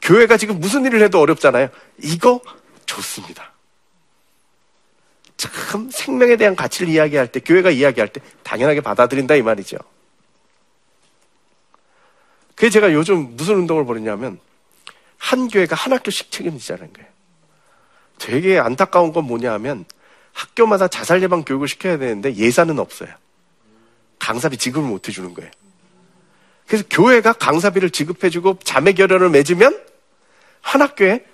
교회가 0.00 0.36
지금 0.36 0.58
무슨 0.58 0.84
일을 0.84 1.02
해도 1.02 1.20
어렵잖아요. 1.20 1.68
이거 2.02 2.40
좋습니다. 2.86 3.52
참 5.36 5.90
생명에 5.92 6.36
대한 6.36 6.56
가치를 6.56 6.88
이야기할 6.92 7.28
때, 7.28 7.40
교회가 7.40 7.70
이야기할 7.70 8.08
때 8.08 8.20
당연하게 8.42 8.80
받아들인다 8.80 9.36
이 9.36 9.42
말이죠. 9.42 9.76
그래서 12.62 12.74
제가 12.74 12.92
요즘 12.92 13.34
무슨 13.34 13.56
운동을 13.56 13.84
벌였냐면 13.84 14.38
한 15.18 15.48
교회가 15.48 15.74
한 15.74 15.92
학교씩 15.92 16.30
책임지자는 16.30 16.92
거예요. 16.92 17.08
되게 18.20 18.56
안타까운 18.60 19.12
건 19.12 19.24
뭐냐 19.24 19.52
하면 19.54 19.84
학교마다 20.32 20.86
자살 20.86 21.20
예방 21.24 21.42
교육을 21.42 21.66
시켜야 21.66 21.98
되는데 21.98 22.36
예산은 22.36 22.78
없어요. 22.78 23.08
강사비 24.20 24.58
지급을 24.58 24.88
못 24.88 25.08
해주는 25.08 25.34
거예요. 25.34 25.50
그래서 26.68 26.84
교회가 26.88 27.32
강사비를 27.32 27.90
지급해주고 27.90 28.60
자매 28.62 28.92
결연을 28.92 29.28
맺으면 29.30 29.84
한 30.60 30.82
학교에 30.82 31.26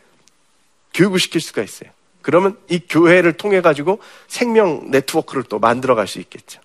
교육을 0.94 1.20
시킬 1.20 1.42
수가 1.42 1.62
있어요. 1.62 1.90
그러면 2.22 2.58
이 2.70 2.78
교회를 2.78 3.34
통해 3.34 3.60
가지고 3.60 4.00
생명 4.28 4.90
네트워크를 4.90 5.42
또 5.42 5.58
만들어 5.58 5.94
갈 5.94 6.06
수 6.06 6.20
있겠죠. 6.20 6.62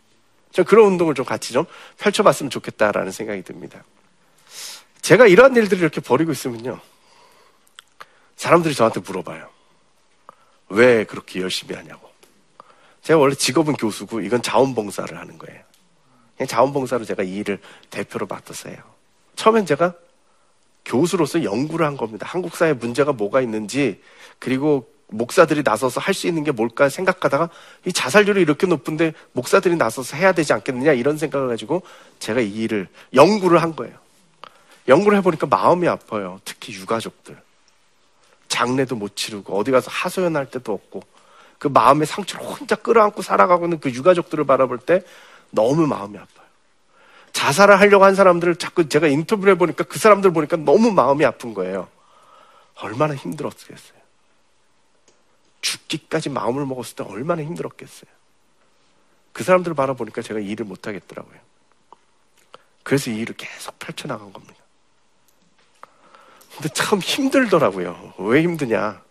저 0.54 0.63
그런 0.63 0.86
운동을 0.88 1.15
좀 1.15 1.26
같이 1.26 1.52
좀 1.52 1.65
펼쳐봤으면 1.97 2.49
좋겠다라는 2.49 3.12
생각이 3.12 3.41
듭니다. 3.41 3.84
제가 5.04 5.28
이러한 5.28 5.54
일들을 5.56 5.82
이렇게 5.82 6.00
벌이고 6.00 6.32
있으면요. 6.32 6.80
사람들이 8.38 8.74
저한테 8.74 9.02
물어봐요. 9.02 9.50
왜 10.70 11.04
그렇게 11.04 11.42
열심히 11.42 11.76
하냐고. 11.76 12.10
제가 13.02 13.20
원래 13.20 13.36
직업은 13.36 13.74
교수고 13.74 14.22
이건 14.22 14.42
자원봉사를 14.42 15.16
하는 15.16 15.38
거예요. 15.38 15.62
그냥 16.38 16.48
자원봉사로 16.48 17.04
제가 17.04 17.24
이 17.24 17.36
일을 17.36 17.60
대표로 17.89 18.28
해요. 18.68 18.78
처음엔 19.36 19.66
제가 19.66 19.94
교수로서 20.86 21.44
연구를 21.44 21.86
한 21.86 21.98
겁니다. 21.98 22.26
한국 22.30 22.56
사회 22.56 22.72
문제가 22.72 23.12
뭐가 23.12 23.42
있는지 23.42 24.02
그리고 24.39 24.89
목사들이 25.08 25.63
나서서 25.63 26.00
할 26.00 26.13
수 26.13 26.28
있는 26.28 26.46
게 26.46 26.52
뭘까 26.52 26.88
생각하다가 26.88 27.50
이 27.86 27.92
자살률이 27.92 28.42
이렇게 28.42 28.68
높은데 28.68 29.13
목사들이 29.34 29.76
나서서 29.76 30.16
해야 30.16 30.32
되지 30.32 30.54
않겠느냐 30.54 30.94
이런 30.94 31.18
생각을 31.18 31.50
가지고 31.50 31.84
제가 32.20 32.39
이 32.39 32.50
일을 32.54 32.88
연구를 33.13 33.62
한 33.62 33.76
거예요. 33.76 34.03
연구를 34.88 35.17
해보니까 35.19 35.48
마음이 35.48 35.88
아파요. 35.88 36.39
특히 36.46 36.74
유가족들. 36.74 37.41
장례도 38.48 38.96
못 38.96 39.15
치르고 39.15 39.58
어디 39.58 39.72
가서 39.72 39.89
하소연할 39.89 40.52
때도 40.52 40.74
없고 40.74 41.02
그 41.58 41.67
마음의 41.69 42.06
상처를 42.06 42.46
혼자 42.46 42.76
끌어안고 42.76 43.22
살아가고 43.22 43.65
있는 43.65 43.80
그 43.80 43.89
유가족들을 43.89 44.46
바라볼 44.46 44.80
때 44.80 45.02
너무 45.50 45.88
마음이 45.88 46.17
아파요. 46.17 46.43
자살을 47.32 47.80
하려고 47.80 48.06
한 48.06 48.15
사람들을 48.15 48.58
자꾸 48.58 48.88
제가 48.88 49.08
인터뷰를 49.08 49.54
해보니까 49.54 49.86
그 49.86 49.98
사람들 49.98 50.32
보니까 50.32 50.58
너무 50.58 50.91
마음이 50.91 51.26
아픈 51.26 51.54
거예요. 51.54 51.88
얼마나 52.76 53.15
힘들었겠어요. 53.15 54.04
죽기까지 55.62 56.30
마음을 56.30 56.65
먹었을 56.65 56.96
때 56.96 57.04
얼마나 57.04 57.41
힘들었겠어요. 57.41 58.12
그 59.32 59.43
사람들을 59.43 59.74
바라보니까 59.76 60.22
제가 60.22 60.39
일을 60.39 60.65
못하겠더라고요. 60.65 61.39
그래서 62.84 63.10
이 63.10 63.17
일을 63.17 63.36
계속 63.36 63.80
펼쳐나간 63.80 64.32
겁니다. 64.32 64.62
근데 66.56 66.70
참 66.70 67.00
힘들더라고요. 67.00 68.13
왜 68.20 68.44
힘드냐? 68.44 69.02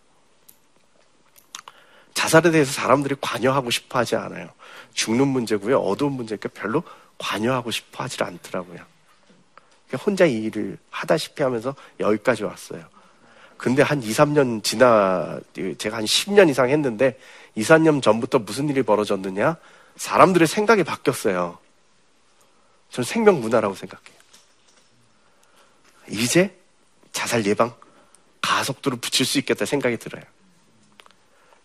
자살에 2.13 2.51
대해서 2.51 2.71
사람들이 2.71 3.15
관여하고 3.19 3.69
싶어 3.69 3.99
하지 3.99 4.15
않아요. 4.15 4.49
죽는 4.93 5.27
문제고요. 5.27 5.79
어두운 5.79 6.13
문제니까 6.13 6.49
별로 6.53 6.83
관여하고 7.17 7.71
싶어 7.71 8.03
하질 8.03 8.23
않더라고요. 8.23 8.79
혼자 10.05 10.25
이 10.25 10.43
일을 10.43 10.77
하다시피 10.89 11.43
하면서 11.43 11.75
여기까지 11.99 12.43
왔어요. 12.43 12.83
근데 13.57 13.83
한 13.83 14.01
2, 14.01 14.09
3년 14.11 14.63
지나, 14.63 15.39
제가 15.77 15.97
한 15.97 16.05
10년 16.05 16.49
이상 16.49 16.69
했는데, 16.69 17.19
2, 17.55 17.61
3년 17.61 18.01
전부터 18.01 18.39
무슨 18.39 18.69
일이 18.69 18.81
벌어졌느냐? 18.81 19.57
사람들의 19.95 20.47
생각이 20.47 20.83
바뀌었어요. 20.83 21.59
저는 22.89 23.05
생명 23.05 23.39
문화라고 23.39 23.75
생각해요. 23.75 24.17
이제 26.09 26.57
자살 27.13 27.45
예방 27.45 27.73
가속도를 28.41 28.97
붙일 28.99 29.25
수 29.25 29.39
있겠다 29.39 29.65
생각이 29.65 29.95
들어요. 29.97 30.23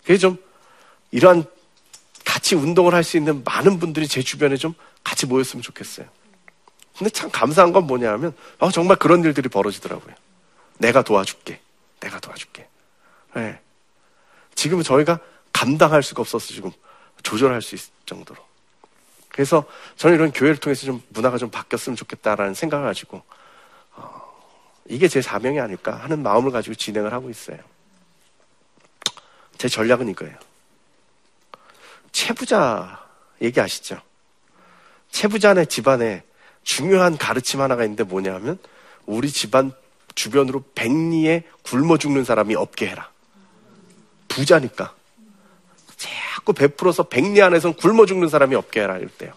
그게 0.03 0.17
좀 0.17 0.39
이러한 1.11 1.45
같이 2.25 2.55
운동을 2.55 2.95
할 2.95 3.03
수 3.03 3.17
있는 3.17 3.43
많은 3.43 3.79
분들이 3.79 4.07
제 4.07 4.23
주변에 4.23 4.57
좀 4.57 4.75
같이 5.03 5.27
모였으면 5.27 5.63
좋겠어요. 5.63 6.07
근데 6.97 7.11
참 7.11 7.31
감사한 7.31 7.73
건 7.73 7.87
뭐냐 7.87 8.11
하면, 8.13 8.35
어, 8.59 8.71
정말 8.71 8.97
그런 8.97 9.25
일들이 9.25 9.49
벌어지더라고요. 9.49 10.15
내가 10.79 11.03
도와줄게. 11.03 11.61
내가 12.01 12.21
도와줄게. 12.21 12.69
네. 13.35 13.61
지금은 14.55 14.83
저희가 14.83 15.21
감당할 15.53 16.03
수가 16.03 16.23
없어서 16.23 16.49
지금 16.49 16.71
조절할 17.23 17.63
수 17.63 17.75
있을 17.75 17.91
정도로. 18.05 18.41
그래서 19.29 19.65
저는 19.97 20.17
이런 20.17 20.33
교회를 20.33 20.57
통해서 20.57 20.87
좀 20.87 21.01
문화가 21.11 21.39
좀 21.39 21.51
바뀌었으면 21.51 21.97
좋겠다라는 21.97 22.55
생각을 22.55 22.87
가지고 22.87 23.23
이게 24.89 25.07
제 25.07 25.21
사명이 25.21 25.61
아닐까 25.61 25.95
하는 25.97 26.23
마음을 26.23 26.51
가지고 26.51 26.75
진행을 26.75 27.13
하고 27.13 27.29
있어요. 27.31 27.59
제 29.59 29.69
전략은 29.69 30.09
이거예요. 30.09 30.37
채부자 32.11 33.07
얘기 33.43 33.61
아시죠? 33.61 34.01
채부자네 35.11 35.67
집안에 35.67 36.23
중요한 36.63 37.17
가르침 37.19 37.61
하나가 37.61 37.85
있는데 37.85 38.03
뭐냐 38.03 38.35
하면 38.35 38.59
우리 39.07 39.31
집안 39.31 39.73
주변으로 40.15 40.65
백리에 40.75 41.45
굶어 41.63 41.99
죽는 41.99 42.25
사람이 42.25 42.55
없게 42.55 42.89
해라. 42.89 43.11
부자니까. 44.29 44.95
자꾸 45.97 46.53
베풀어서 46.53 47.05
백리 47.05 47.43
안에선 47.43 47.75
굶어 47.75 48.07
죽는 48.07 48.29
사람이 48.29 48.55
없게 48.55 48.83
해라. 48.83 48.97
이럴 48.97 49.11
때요. 49.11 49.33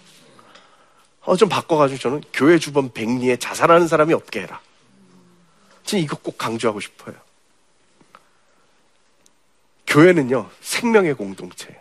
어, 1.21 1.35
좀 1.35 1.49
바꿔가지고 1.49 1.99
저는 1.99 2.23
교회 2.33 2.57
주변 2.57 2.91
백리에 2.91 3.37
자살하는 3.37 3.87
사람이 3.87 4.13
없게 4.13 4.41
해라. 4.41 4.59
지금 5.91 6.03
이거 6.05 6.15
꼭 6.15 6.37
강조하고 6.37 6.79
싶어요. 6.79 7.15
교회는요, 9.87 10.49
생명의 10.61 11.15
공동체예요. 11.15 11.77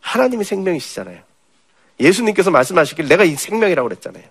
하나님이 0.00 0.42
생명이시잖아요. 0.42 1.22
예수님께서 2.00 2.50
말씀하시길 2.50 3.06
내가 3.06 3.22
이 3.22 3.36
생명이라고 3.36 3.88
그랬잖아요. 3.88 4.24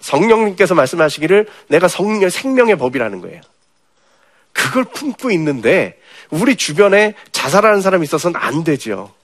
성령님께서 0.00 0.74
말씀하시기를 0.74 1.48
내가 1.68 1.86
성령, 1.86 2.30
생명의 2.30 2.78
법이라는 2.78 3.20
거예요. 3.20 3.42
그걸 4.52 4.84
품고 4.84 5.30
있는데 5.32 6.00
우리 6.30 6.56
주변에 6.56 7.14
자살하는 7.32 7.82
사람이 7.82 8.04
있어서는 8.04 8.40
안 8.40 8.64
되죠. 8.64 9.14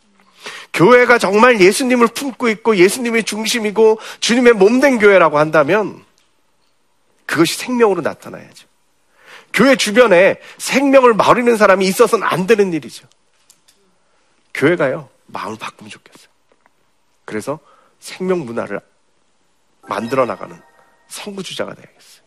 교회가 0.74 1.16
정말 1.16 1.58
예수님을 1.58 2.08
품고 2.08 2.50
있고 2.50 2.76
예수님의 2.76 3.24
중심이고 3.24 3.98
주님의 4.20 4.52
몸된 4.52 4.98
교회라고 4.98 5.38
한다면 5.38 6.04
그것이 7.24 7.56
생명으로 7.56 8.02
나타나야죠. 8.02 8.73
교회 9.54 9.76
주변에 9.76 10.40
생명을 10.58 11.14
마르는 11.14 11.56
사람이 11.56 11.86
있어서는 11.86 12.26
안 12.26 12.46
되는 12.46 12.72
일이죠. 12.72 13.06
교회가요, 14.52 15.08
마음을 15.26 15.56
바꾸면 15.58 15.90
좋겠어요. 15.90 16.28
그래서 17.24 17.60
생명 18.00 18.40
문화를 18.44 18.80
만들어 19.82 20.26
나가는 20.26 20.60
선구주자가 21.08 21.74
되야겠어요. 21.74 22.24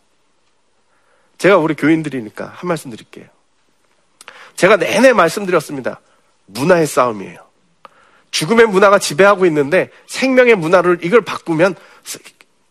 제가 1.38 1.58
우리 1.58 1.76
교인들이니까 1.76 2.46
한 2.46 2.68
말씀 2.68 2.90
드릴게요. 2.90 3.26
제가 4.56 4.78
내내 4.78 5.14
말씀드렸습니다. 5.14 6.00
문화의 6.46 6.88
싸움이에요. 6.88 7.46
죽음의 8.32 8.68
문화가 8.68 9.00
지배하고 9.00 9.46
있는데 9.48 9.92
생명의 10.08 10.56
문화를 10.56 11.00
이걸 11.04 11.22
바꾸면 11.22 11.76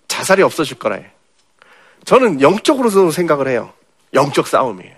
자살이 0.09 0.43
없어질 0.43 0.79
거라 0.79 0.97
해요. 0.97 1.11
저는 2.05 2.41
영적으로도 2.41 3.11
생각을 3.11 3.49
해요. 3.49 3.73
영적 4.15 4.47
싸움이에요. 4.47 4.97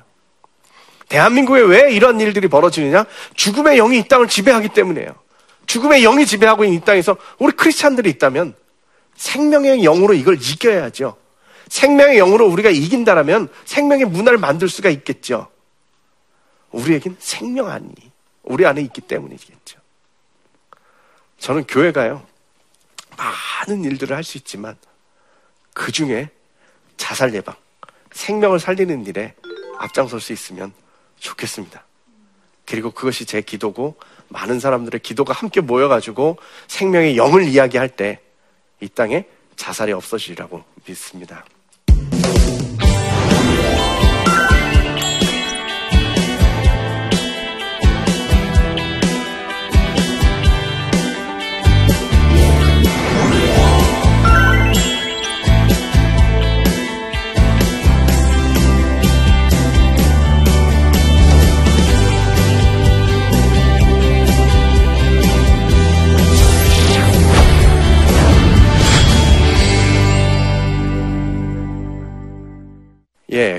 대한민국에 1.08 1.62
왜 1.62 1.92
이런 1.92 2.20
일들이 2.20 2.48
벌어지느냐? 2.48 3.06
죽음의 3.34 3.76
영이 3.76 3.98
이 3.98 4.08
땅을 4.08 4.28
지배하기 4.28 4.68
때문이에요. 4.70 5.14
죽음의 5.66 6.02
영이 6.02 6.26
지배하고 6.26 6.64
있는 6.64 6.78
이 6.78 6.84
땅에서 6.84 7.16
우리 7.38 7.52
크리스찬들이 7.52 8.10
있다면 8.10 8.54
생명의 9.16 9.82
영으로 9.82 10.14
이걸 10.14 10.36
이겨야죠. 10.36 11.16
생명의 11.68 12.16
영으로 12.18 12.46
우리가 12.48 12.70
이긴다라면 12.70 13.48
생명의 13.64 14.06
문화를 14.06 14.38
만들 14.38 14.68
수가 14.68 14.90
있겠죠. 14.90 15.48
우리에겐 16.70 17.16
생명 17.18 17.68
아니, 17.68 17.92
우리 18.42 18.64
안에 18.66 18.80
있기 18.82 19.02
때문이겠죠. 19.02 19.78
저는 21.38 21.64
교회가요, 21.66 22.26
많은 23.16 23.84
일들을 23.84 24.14
할 24.16 24.24
수 24.24 24.38
있지만 24.38 24.76
그 25.72 25.92
중에 25.92 26.30
자살 26.96 27.34
예방, 27.34 27.54
생명을 28.18 28.58
살리는 28.60 29.06
일에 29.06 29.34
앞장설 29.78 30.20
수 30.20 30.32
있으면 30.32 30.72
좋겠습니다. 31.18 31.84
그리고 32.66 32.90
그것이 32.90 33.24
제 33.24 33.40
기도고 33.40 33.96
많은 34.28 34.60
사람들의 34.60 35.00
기도가 35.00 35.32
함께 35.32 35.60
모여가지고 35.60 36.36
생명의 36.66 37.16
영을 37.16 37.44
이야기할 37.44 37.88
때 37.88 38.20
이 38.80 38.88
땅에 38.88 39.24
자살이 39.56 39.92
없어지리라고 39.92 40.62
믿습니다. 40.86 41.44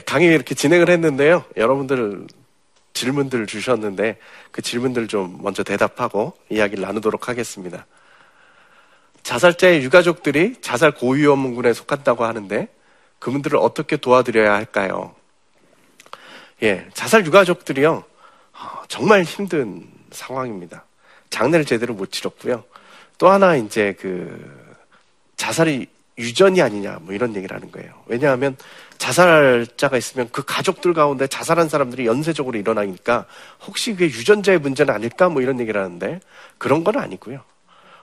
강의 0.10 0.34
이렇게 0.34 0.56
진행을 0.56 0.89
했는데요. 0.89 1.45
여러분들 1.56 2.26
질문들 2.93 3.45
주셨는데 3.45 4.17
그 4.50 4.63
질문들 4.63 5.08
좀 5.08 5.38
먼저 5.43 5.62
대답하고 5.62 6.34
이야기를 6.50 6.82
나누도록 6.82 7.30
하겠습니다. 7.30 7.86
자살자의 9.22 9.84
유가족들이 9.84 10.62
자살 10.62 10.93
고위험군에 10.93 11.74
속한다고 11.74 12.26
하는데 12.26 12.67
그분들을 13.19 13.60
어떻게 13.60 13.98
도와드려야 13.98 14.52
할까요? 14.52 15.13
예, 16.63 16.88
자살 16.95 17.24
유가족들이요. 17.24 17.91
어, 18.54 18.82
정말 18.88 19.22
힘든 19.22 19.88
상황입니다. 20.10 20.86
장례를 21.30 21.65
제대로 21.65 21.93
못 21.93 22.12
치렀고요. 22.12 22.63
또 23.19 23.30
하나 23.30 23.56
이제 23.56 23.95
그 24.00 24.76
자살이 25.38 25.86
유전이 26.17 26.63
아니냐 26.63 26.98
뭐 27.02 27.13
이런 27.13 27.36
얘기를 27.36 27.56
하는 27.56 27.69
거예요. 27.72 27.93
왜냐하면 28.08 28.58
자살자가 29.00 29.98
있으면 29.98 30.30
그 30.32 30.44
가족들 30.46 30.94
가운데 30.94 31.26
자살한 31.26 31.70
사람들이 31.70 32.06
연쇄적으로 32.06 32.60
일어나니까 32.60 33.26
혹시 33.66 33.94
그게 33.94 34.06
유전자의 34.06 34.60
문제는 34.60 34.94
아닐까 34.94 35.30
뭐 35.30 35.42
이런 35.42 35.60
얘기를 35.60 35.82
하는데 35.82 36.20
그런 36.60 36.84
건 36.84 36.98
아니고요. 36.98 37.42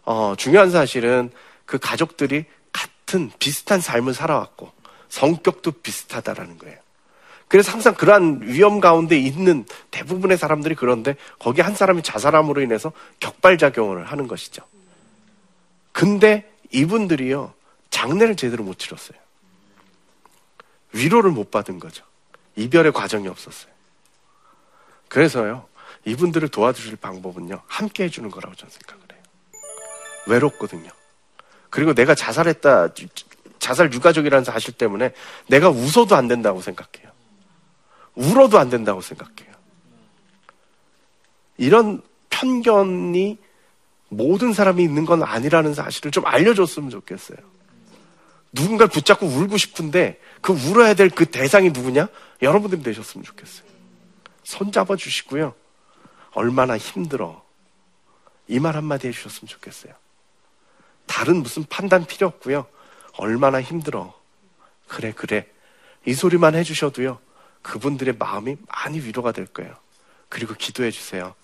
어, 0.04 0.34
중요한 0.36 0.70
사실은 0.70 1.30
그 1.66 1.78
가족들이 1.78 2.46
같은 2.72 3.30
비슷한 3.38 3.80
삶을 3.80 4.14
살아왔고 4.14 4.72
성격도 5.08 5.72
비슷하다라는 5.72 6.58
거예요. 6.58 6.78
그래서 7.48 7.70
항상 7.70 7.94
그러한 7.94 8.40
위험 8.42 8.80
가운데 8.80 9.16
있는 9.18 9.64
대부분의 9.90 10.36
사람들이 10.38 10.74
그런데 10.74 11.14
거기 11.38 11.60
한 11.60 11.76
사람이 11.76 12.02
자살함으로 12.02 12.62
인해서 12.62 12.90
격발작용을 13.20 14.06
하는 14.06 14.26
것이죠. 14.26 14.64
근데 15.92 16.50
이분들이요, 16.72 17.52
장례를 17.90 18.34
제대로 18.34 18.64
못 18.64 18.78
치렀어요. 18.78 19.25
위로를 20.96 21.30
못 21.30 21.50
받은 21.50 21.78
거죠. 21.78 22.04
이별의 22.56 22.92
과정이 22.92 23.28
없었어요. 23.28 23.72
그래서요, 25.08 25.66
이분들을 26.04 26.48
도와주실 26.48 26.96
방법은요, 26.96 27.62
함께 27.66 28.04
해주는 28.04 28.30
거라고 28.30 28.54
저는 28.56 28.70
생각을 28.70 29.02
해요. 29.12 29.22
외롭거든요. 30.26 30.90
그리고 31.70 31.94
내가 31.94 32.14
자살했다, 32.14 32.88
자살 33.58 33.92
유가족이라는 33.92 34.44
사실 34.44 34.74
때문에 34.74 35.12
내가 35.48 35.68
웃어도 35.68 36.16
안 36.16 36.28
된다고 36.28 36.60
생각해요. 36.62 37.10
울어도 38.14 38.58
안 38.58 38.70
된다고 38.70 39.00
생각해요. 39.00 39.54
이런 41.58 42.02
편견이 42.30 43.38
모든 44.08 44.52
사람이 44.52 44.82
있는 44.82 45.04
건 45.04 45.22
아니라는 45.22 45.74
사실을 45.74 46.10
좀 46.10 46.26
알려줬으면 46.26 46.90
좋겠어요. 46.90 47.38
누군가를 48.56 48.90
붙잡고 48.90 49.26
울고 49.26 49.56
싶은데 49.56 50.20
그 50.40 50.52
울어야 50.52 50.94
될 50.94 51.10
그 51.10 51.26
대상이 51.26 51.70
누구냐? 51.70 52.08
여러분들이 52.42 52.82
되셨으면 52.82 53.24
좋겠어요. 53.24 53.66
손 54.44 54.72
잡아 54.72 54.96
주시고요. 54.96 55.54
얼마나 56.32 56.76
힘들어. 56.76 57.44
이 58.48 58.58
말 58.60 58.76
한마디 58.76 59.08
해주셨으면 59.08 59.48
좋겠어요. 59.48 59.92
다른 61.06 61.36
무슨 61.42 61.64
판단 61.64 62.06
필요 62.06 62.26
없고요. 62.28 62.66
얼마나 63.18 63.60
힘들어. 63.60 64.14
그래, 64.86 65.12
그래. 65.12 65.46
이 66.04 66.14
소리만 66.14 66.54
해주셔도요. 66.54 67.18
그분들의 67.62 68.16
마음이 68.18 68.56
많이 68.68 69.00
위로가 69.00 69.32
될 69.32 69.46
거예요. 69.46 69.74
그리고 70.28 70.54
기도해 70.54 70.90
주세요. 70.90 71.34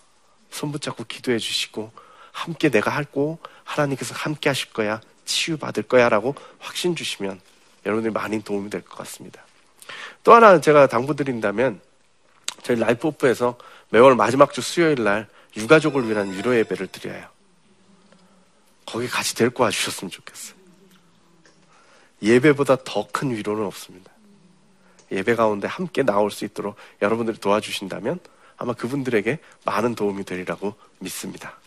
손 0.50 0.70
붙잡고 0.70 1.04
기도해 1.04 1.38
주시고, 1.38 1.92
함께 2.30 2.68
내가 2.70 2.90
할고 2.90 3.38
하나님께서 3.64 4.14
함께 4.14 4.48
하실 4.48 4.72
거야. 4.72 5.00
치유받을 5.24 5.84
거야. 5.84 6.08
라고 6.08 6.34
확신 6.58 6.94
주시면 6.96 7.40
여러분들이 7.84 8.12
많이 8.12 8.42
도움이 8.42 8.70
될 8.70 8.82
것 8.82 8.96
같습니다. 8.98 9.42
또 10.24 10.34
하나 10.34 10.60
제가 10.60 10.86
당부드린다면 10.86 11.80
저희 12.62 12.78
라이프 12.78 13.08
오프에서 13.08 13.56
매월 13.90 14.14
마지막 14.14 14.52
주 14.52 14.60
수요일 14.60 15.02
날 15.02 15.28
유가족을 15.56 16.08
위한 16.08 16.32
위로 16.32 16.56
예배를 16.56 16.86
드려요. 16.88 17.26
거기 18.86 19.08
같이 19.08 19.34
데리고 19.34 19.64
와주셨으면 19.64 20.10
좋겠어요. 20.10 20.54
예배보다 22.22 22.76
더 22.84 23.08
큰 23.12 23.30
위로는 23.34 23.64
없습니다. 23.66 24.10
예배 25.10 25.34
가운데 25.34 25.66
함께 25.66 26.02
나올 26.02 26.30
수 26.30 26.44
있도록 26.44 26.76
여러분들이 27.02 27.38
도와주신다면 27.38 28.20
아마 28.56 28.72
그분들에게 28.74 29.38
많은 29.64 29.94
도움이 29.94 30.24
되리라고 30.24 30.74
믿습니다. 31.00 31.58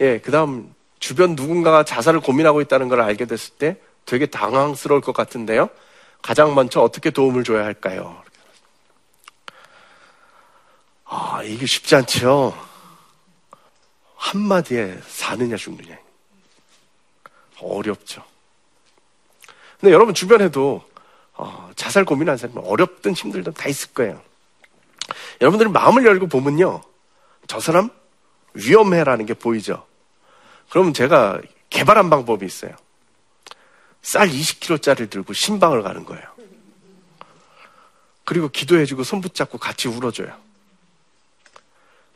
예, 0.00 0.20
그 0.20 0.30
다음 0.30 0.72
주변 1.00 1.34
누군가가 1.34 1.82
자살을 1.82 2.20
고민하고 2.20 2.60
있다는 2.60 2.88
걸 2.88 3.00
알게 3.00 3.24
됐을 3.24 3.54
때 3.54 3.80
되게 4.04 4.26
당황스러울 4.26 5.00
것 5.00 5.12
같은데요. 5.12 5.70
가장 6.22 6.54
먼저 6.54 6.80
어떻게 6.80 7.10
도움을 7.10 7.42
줘야 7.42 7.64
할까요? 7.64 8.22
아, 11.04 11.42
이게 11.42 11.66
쉽지 11.66 11.96
않죠. 11.96 12.54
한마디에 14.14 15.00
사느냐 15.06 15.56
죽느냐. 15.56 15.98
어렵죠. 17.60 18.22
근데 19.80 19.92
여러분 19.92 20.14
주변에도 20.14 20.84
어, 21.32 21.70
자살 21.74 22.04
고민하는 22.04 22.36
사람 22.36 22.58
어렵든 22.58 23.14
힘들든 23.14 23.54
다 23.54 23.68
있을 23.68 23.92
거예요. 23.94 24.20
여러분들이 25.40 25.70
마음을 25.70 26.04
열고 26.04 26.26
보면요. 26.26 26.82
저 27.46 27.58
사람 27.58 27.88
위험해라는 28.52 29.24
게 29.24 29.34
보이죠. 29.34 29.86
그러면 30.70 30.94
제가 30.94 31.40
개발한 31.68 32.10
방법이 32.10 32.46
있어요. 32.46 32.72
쌀 34.02 34.28
20kg짜리를 34.28 35.10
들고 35.10 35.32
신방을 35.32 35.82
가는 35.82 36.04
거예요. 36.04 36.24
그리고 38.24 38.48
기도해주고 38.48 39.02
손 39.02 39.20
붙잡고 39.20 39.58
같이 39.58 39.88
울어줘요. 39.88 40.32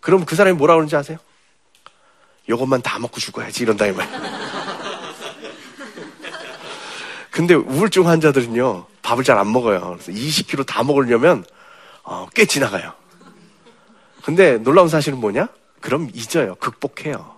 그럼 0.01 0.25
그 0.25 0.37
사람이 0.37 0.57
뭐라 0.57 0.75
그러는지 0.75 0.97
아세요? 0.97 1.19
요것만 2.49 2.83
다 2.83 2.99
먹고 2.99 3.21
죽어야지 3.21 3.63
이런다 3.65 3.87
이 3.87 3.93
말. 3.93 4.09
근데 7.31 7.55
우울증 7.55 8.07
환자들은요 8.07 8.87
밥을 9.03 9.25
잘 9.25 9.37
안 9.39 9.51
먹어요. 9.51 9.97
그래서 9.99 10.13
20kg 10.13 10.67
다 10.67 10.85
먹으려면 10.85 11.45
어, 12.05 12.29
꽤 12.35 12.45
지나가요. 12.45 12.93
근데 14.23 14.59
놀라운 14.59 14.89
사실은 14.89 15.19
뭐냐? 15.19 15.49
그럼 15.81 16.11
잊어요. 16.15 16.55
극복해요. 16.57 17.35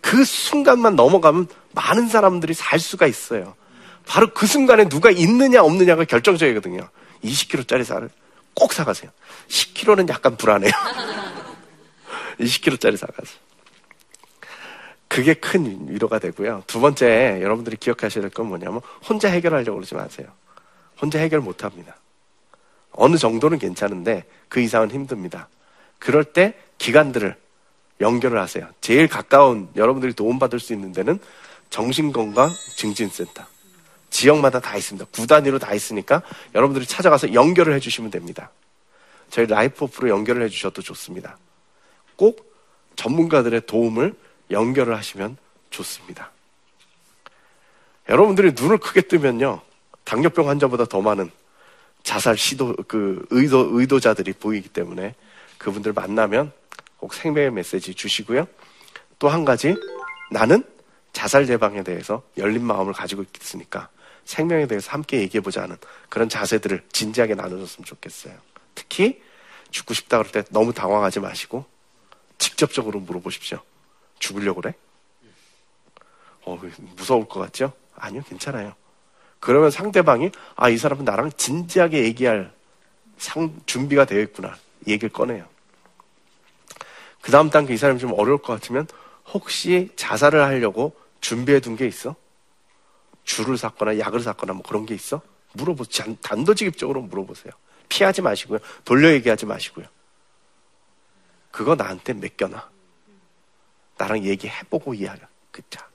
그 0.00 0.24
순간만 0.24 0.96
넘어가면 0.96 1.48
많은 1.72 2.08
사람들이 2.08 2.54
살 2.54 2.78
수가 2.78 3.06
있어요. 3.06 3.54
바로 4.06 4.32
그 4.32 4.46
순간에 4.46 4.88
누가 4.88 5.10
있느냐 5.10 5.62
없느냐가 5.62 6.04
결정적이거든요. 6.04 6.88
20kg짜리 7.24 7.84
쌀을 7.84 8.10
꼭 8.54 8.72
사가세요. 8.72 9.10
10kg는 9.48 10.08
약간 10.08 10.36
불안해요. 10.36 10.72
20kg짜리 12.40 12.96
사가세요. 12.96 13.38
그게 15.08 15.34
큰 15.34 15.88
위로가 15.88 16.18
되고요. 16.20 16.62
두 16.66 16.80
번째, 16.80 17.40
여러분들이 17.42 17.76
기억하셔야 17.76 18.22
될 18.22 18.30
건 18.30 18.46
뭐냐면, 18.46 18.80
혼자 19.08 19.28
해결하려고 19.28 19.74
그러지 19.78 19.94
마세요. 19.96 20.28
혼자 21.00 21.18
해결 21.18 21.40
못 21.40 21.64
합니다. 21.64 21.96
어느 22.92 23.16
정도는 23.16 23.58
괜찮은데, 23.58 24.24
그 24.48 24.60
이상은 24.60 24.90
힘듭니다. 24.90 25.48
그럴 25.98 26.22
때 26.24 26.54
기관들을 26.78 27.36
연결을 28.00 28.40
하세요. 28.40 28.68
제일 28.80 29.08
가까운 29.08 29.68
여러분들이 29.76 30.12
도움받을 30.14 30.58
수 30.60 30.72
있는 30.72 30.92
데는 30.92 31.18
정신건강 31.70 32.50
증진센터. 32.76 33.44
지역마다 34.10 34.58
다 34.60 34.76
있습니다. 34.76 35.06
구 35.12 35.26
단위로 35.26 35.58
다 35.58 35.72
있으니까 35.72 36.22
여러분들이 36.54 36.86
찾아가서 36.86 37.32
연결을 37.32 37.74
해주시면 37.74 38.10
됩니다. 38.10 38.50
저희 39.30 39.46
라이프 39.46 39.84
오프로 39.84 40.08
연결을 40.08 40.42
해주셔도 40.42 40.82
좋습니다. 40.82 41.38
꼭 42.16 42.52
전문가들의 42.96 43.62
도움을 43.66 44.14
연결을 44.50 44.96
하시면 44.96 45.36
좋습니다. 45.70 46.32
여러분들이 48.08 48.52
눈을 48.60 48.78
크게 48.78 49.02
뜨면요. 49.02 49.60
당뇨병 50.02 50.48
환자보다 50.48 50.86
더 50.86 51.00
많은 51.00 51.30
자살 52.02 52.36
시도, 52.36 52.74
그, 52.88 53.24
의도, 53.30 53.68
의도자들이 53.78 54.32
보이기 54.32 54.68
때문에 54.68 55.14
그분들 55.58 55.92
만나면 55.92 56.52
꼭 57.00 57.14
생명의 57.14 57.50
메시지 57.50 57.94
주시고요. 57.94 58.46
또 59.18 59.28
한 59.28 59.44
가지, 59.44 59.74
나는 60.30 60.64
자살 61.12 61.48
예방에 61.48 61.82
대해서 61.82 62.22
열린 62.38 62.64
마음을 62.64 62.92
가지고 62.92 63.24
있으니까 63.40 63.88
생명에 64.24 64.66
대해서 64.66 64.92
함께 64.92 65.20
얘기해 65.20 65.40
보자 65.42 65.62
하는 65.62 65.76
그런 66.08 66.28
자세들을 66.28 66.84
진지하게 66.92 67.34
나눠줬으면 67.34 67.84
좋겠어요. 67.84 68.34
특히 68.74 69.20
죽고 69.70 69.94
싶다 69.94 70.18
그럴 70.18 70.30
때 70.30 70.42
너무 70.50 70.72
당황하지 70.72 71.20
마시고 71.20 71.64
직접적으로 72.38 73.00
물어보십시오. 73.00 73.60
죽으려고 74.18 74.60
그래? 74.60 74.74
어, 76.44 76.58
무서울 76.96 77.28
것 77.28 77.40
같죠? 77.40 77.72
아니요, 77.96 78.22
괜찮아요. 78.28 78.74
그러면 79.40 79.70
상대방이, 79.70 80.30
아, 80.56 80.68
이 80.68 80.76
사람은 80.76 81.04
나랑 81.04 81.32
진지하게 81.36 82.04
얘기할 82.04 82.52
상, 83.18 83.54
준비가 83.66 84.04
되어 84.04 84.20
있구나. 84.20 84.56
얘기를 84.86 85.10
꺼내요. 85.10 85.46
그 87.20 87.30
다음 87.30 87.50
단계 87.50 87.74
이 87.74 87.76
사람이 87.76 87.98
좀 87.98 88.12
어려울 88.12 88.38
것 88.38 88.52
같으면, 88.54 88.86
혹시 89.26 89.90
자살을 89.96 90.42
하려고 90.42 90.96
준비해 91.20 91.60
둔 91.60 91.76
게 91.76 91.86
있어? 91.86 92.16
줄을 93.24 93.56
샀거나 93.58 93.98
약을 93.98 94.20
샀거나 94.20 94.54
뭐 94.54 94.62
그런 94.62 94.86
게 94.86 94.94
있어? 94.94 95.20
물어보세요. 95.52 96.16
단도직입적으로 96.22 97.02
물어보세요. 97.02 97.52
피하지 97.88 98.22
마시고요. 98.22 98.58
돌려 98.84 99.12
얘기하지 99.12 99.46
마시고요. 99.46 99.86
그거 101.50 101.74
나한테 101.74 102.12
맡겨놔. 102.14 102.68
나랑 103.98 104.24
얘기해보고 104.24 104.94
이야기. 104.94 105.20
그자. 105.50 105.86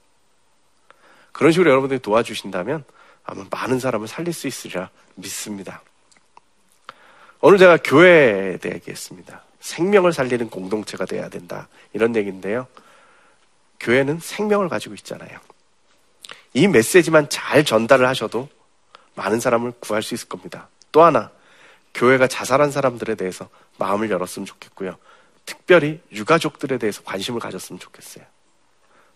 그런 1.32 1.52
식으로 1.52 1.72
여러분들이 1.72 2.00
도와주신다면 2.00 2.84
아마 3.24 3.46
많은 3.50 3.80
사람을 3.80 4.08
살릴 4.08 4.34
수 4.34 4.48
있으리라 4.48 4.90
믿습니다. 5.16 5.82
오늘 7.42 7.58
제가 7.58 7.78
교회에 7.78 8.58
대해 8.58 8.76
얘기했습니다. 8.76 9.44
생명을 9.66 10.14
살리는 10.14 10.52
공동체가 10.52 11.06
돼야 11.06 11.28
된다. 11.28 11.68
이런 11.92 12.16
얘기인데요. 12.16 12.68
교회는 13.80 14.20
생명을 14.20 14.70
가지고 14.70 14.94
있잖아요. 14.94 15.40
이 16.54 16.68
메시지만 16.68 17.30
잘 17.30 17.66
전달을 17.66 18.08
하셔도 18.08 18.48
많은 19.16 19.40
사람을 19.40 19.74
구할 19.80 20.04
수 20.04 20.14
있을 20.14 20.30
겁니다. 20.30 20.70
또 20.92 21.04
하나, 21.04 21.32
교회가 21.96 22.28
자살한 22.28 22.70
사람들에 22.70 23.16
대해서 23.16 23.50
마음을 23.80 24.12
열었으면 24.12 24.46
좋겠고요. 24.46 24.98
특별히 25.48 26.00
유가족들에 26.12 26.78
대해서 26.78 27.02
관심을 27.02 27.40
가졌으면 27.40 27.80
좋겠어요. 27.80 28.24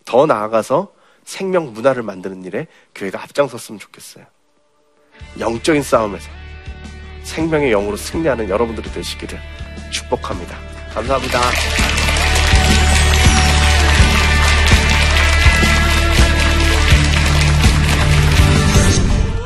더 0.04 0.26
나아가서 0.26 0.92
생명 1.22 1.72
문화를 1.72 2.02
만드는 2.02 2.44
일에 2.44 2.66
교회가 2.96 3.22
앞장섰으면 3.22 3.78
좋겠어요. 3.78 4.26
영적인 5.38 5.82
싸움에서 5.82 6.28
생명의 7.22 7.70
영으로 7.70 7.96
승리하는 7.96 8.48
여러분들이 8.48 8.90
되시기를 8.90 9.59
축복합니다. 9.90 10.56
감사합니다. 10.92 11.40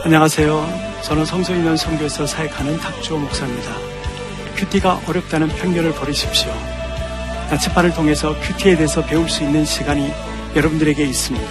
안녕하세요. 0.05 0.85
저는 1.03 1.25
성소인연 1.25 1.77
성교에서 1.77 2.27
사역하는 2.27 2.79
탁주호 2.79 3.19
목사입니다. 3.19 3.71
큐티가 4.57 5.01
어렵다는 5.07 5.49
편견을 5.49 5.93
버리십시오. 5.95 6.53
나치파를 7.51 7.93
통해서 7.93 8.35
큐티에 8.41 8.77
대해서 8.77 9.05
배울 9.05 9.29
수 9.29 9.43
있는 9.43 9.65
시간이 9.65 10.13
여러분들에게 10.57 11.05
있습니다. 11.05 11.47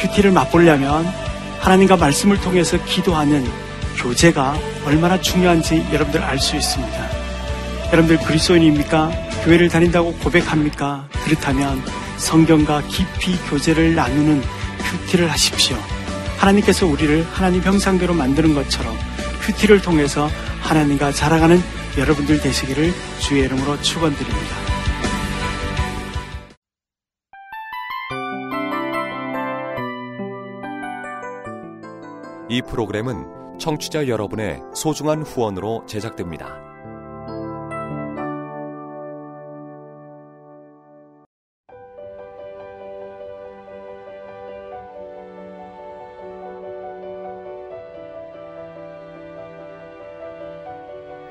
큐티를 0.00 0.30
맛보려면 0.32 1.06
하나님과 1.60 1.96
말씀을 1.96 2.40
통해서 2.40 2.76
기도하는 2.84 3.44
교제가 3.96 4.56
얼마나 4.84 5.20
중요한지 5.20 5.86
여러분들 5.92 6.22
알 6.22 6.38
수 6.38 6.56
있습니다. 6.56 7.17
여러분들 7.90 8.18
그리스도인입니까? 8.18 9.10
교회를 9.44 9.70
다닌다고 9.70 10.12
고백합니까? 10.14 11.08
그렇다면 11.24 11.80
성경과 12.18 12.82
깊이 12.82 13.36
교제를 13.48 13.94
나누는 13.94 14.42
큐티를 14.78 15.30
하십시오. 15.30 15.76
하나님께서 16.36 16.86
우리를 16.86 17.24
하나님 17.32 17.62
형상대로 17.62 18.12
만드는 18.12 18.54
것처럼 18.54 18.94
큐티를 19.42 19.80
통해서 19.80 20.28
하나님과 20.60 21.12
자라가는 21.12 21.58
여러분들 21.96 22.42
되시기를 22.42 22.92
주의 23.20 23.44
이름으로 23.44 23.80
축원드립니다. 23.80 24.56
이 32.50 32.62
프로그램은 32.62 33.58
청취자 33.58 34.08
여러분의 34.08 34.60
소중한 34.74 35.22
후원으로 35.22 35.84
제작됩니다. 35.86 36.67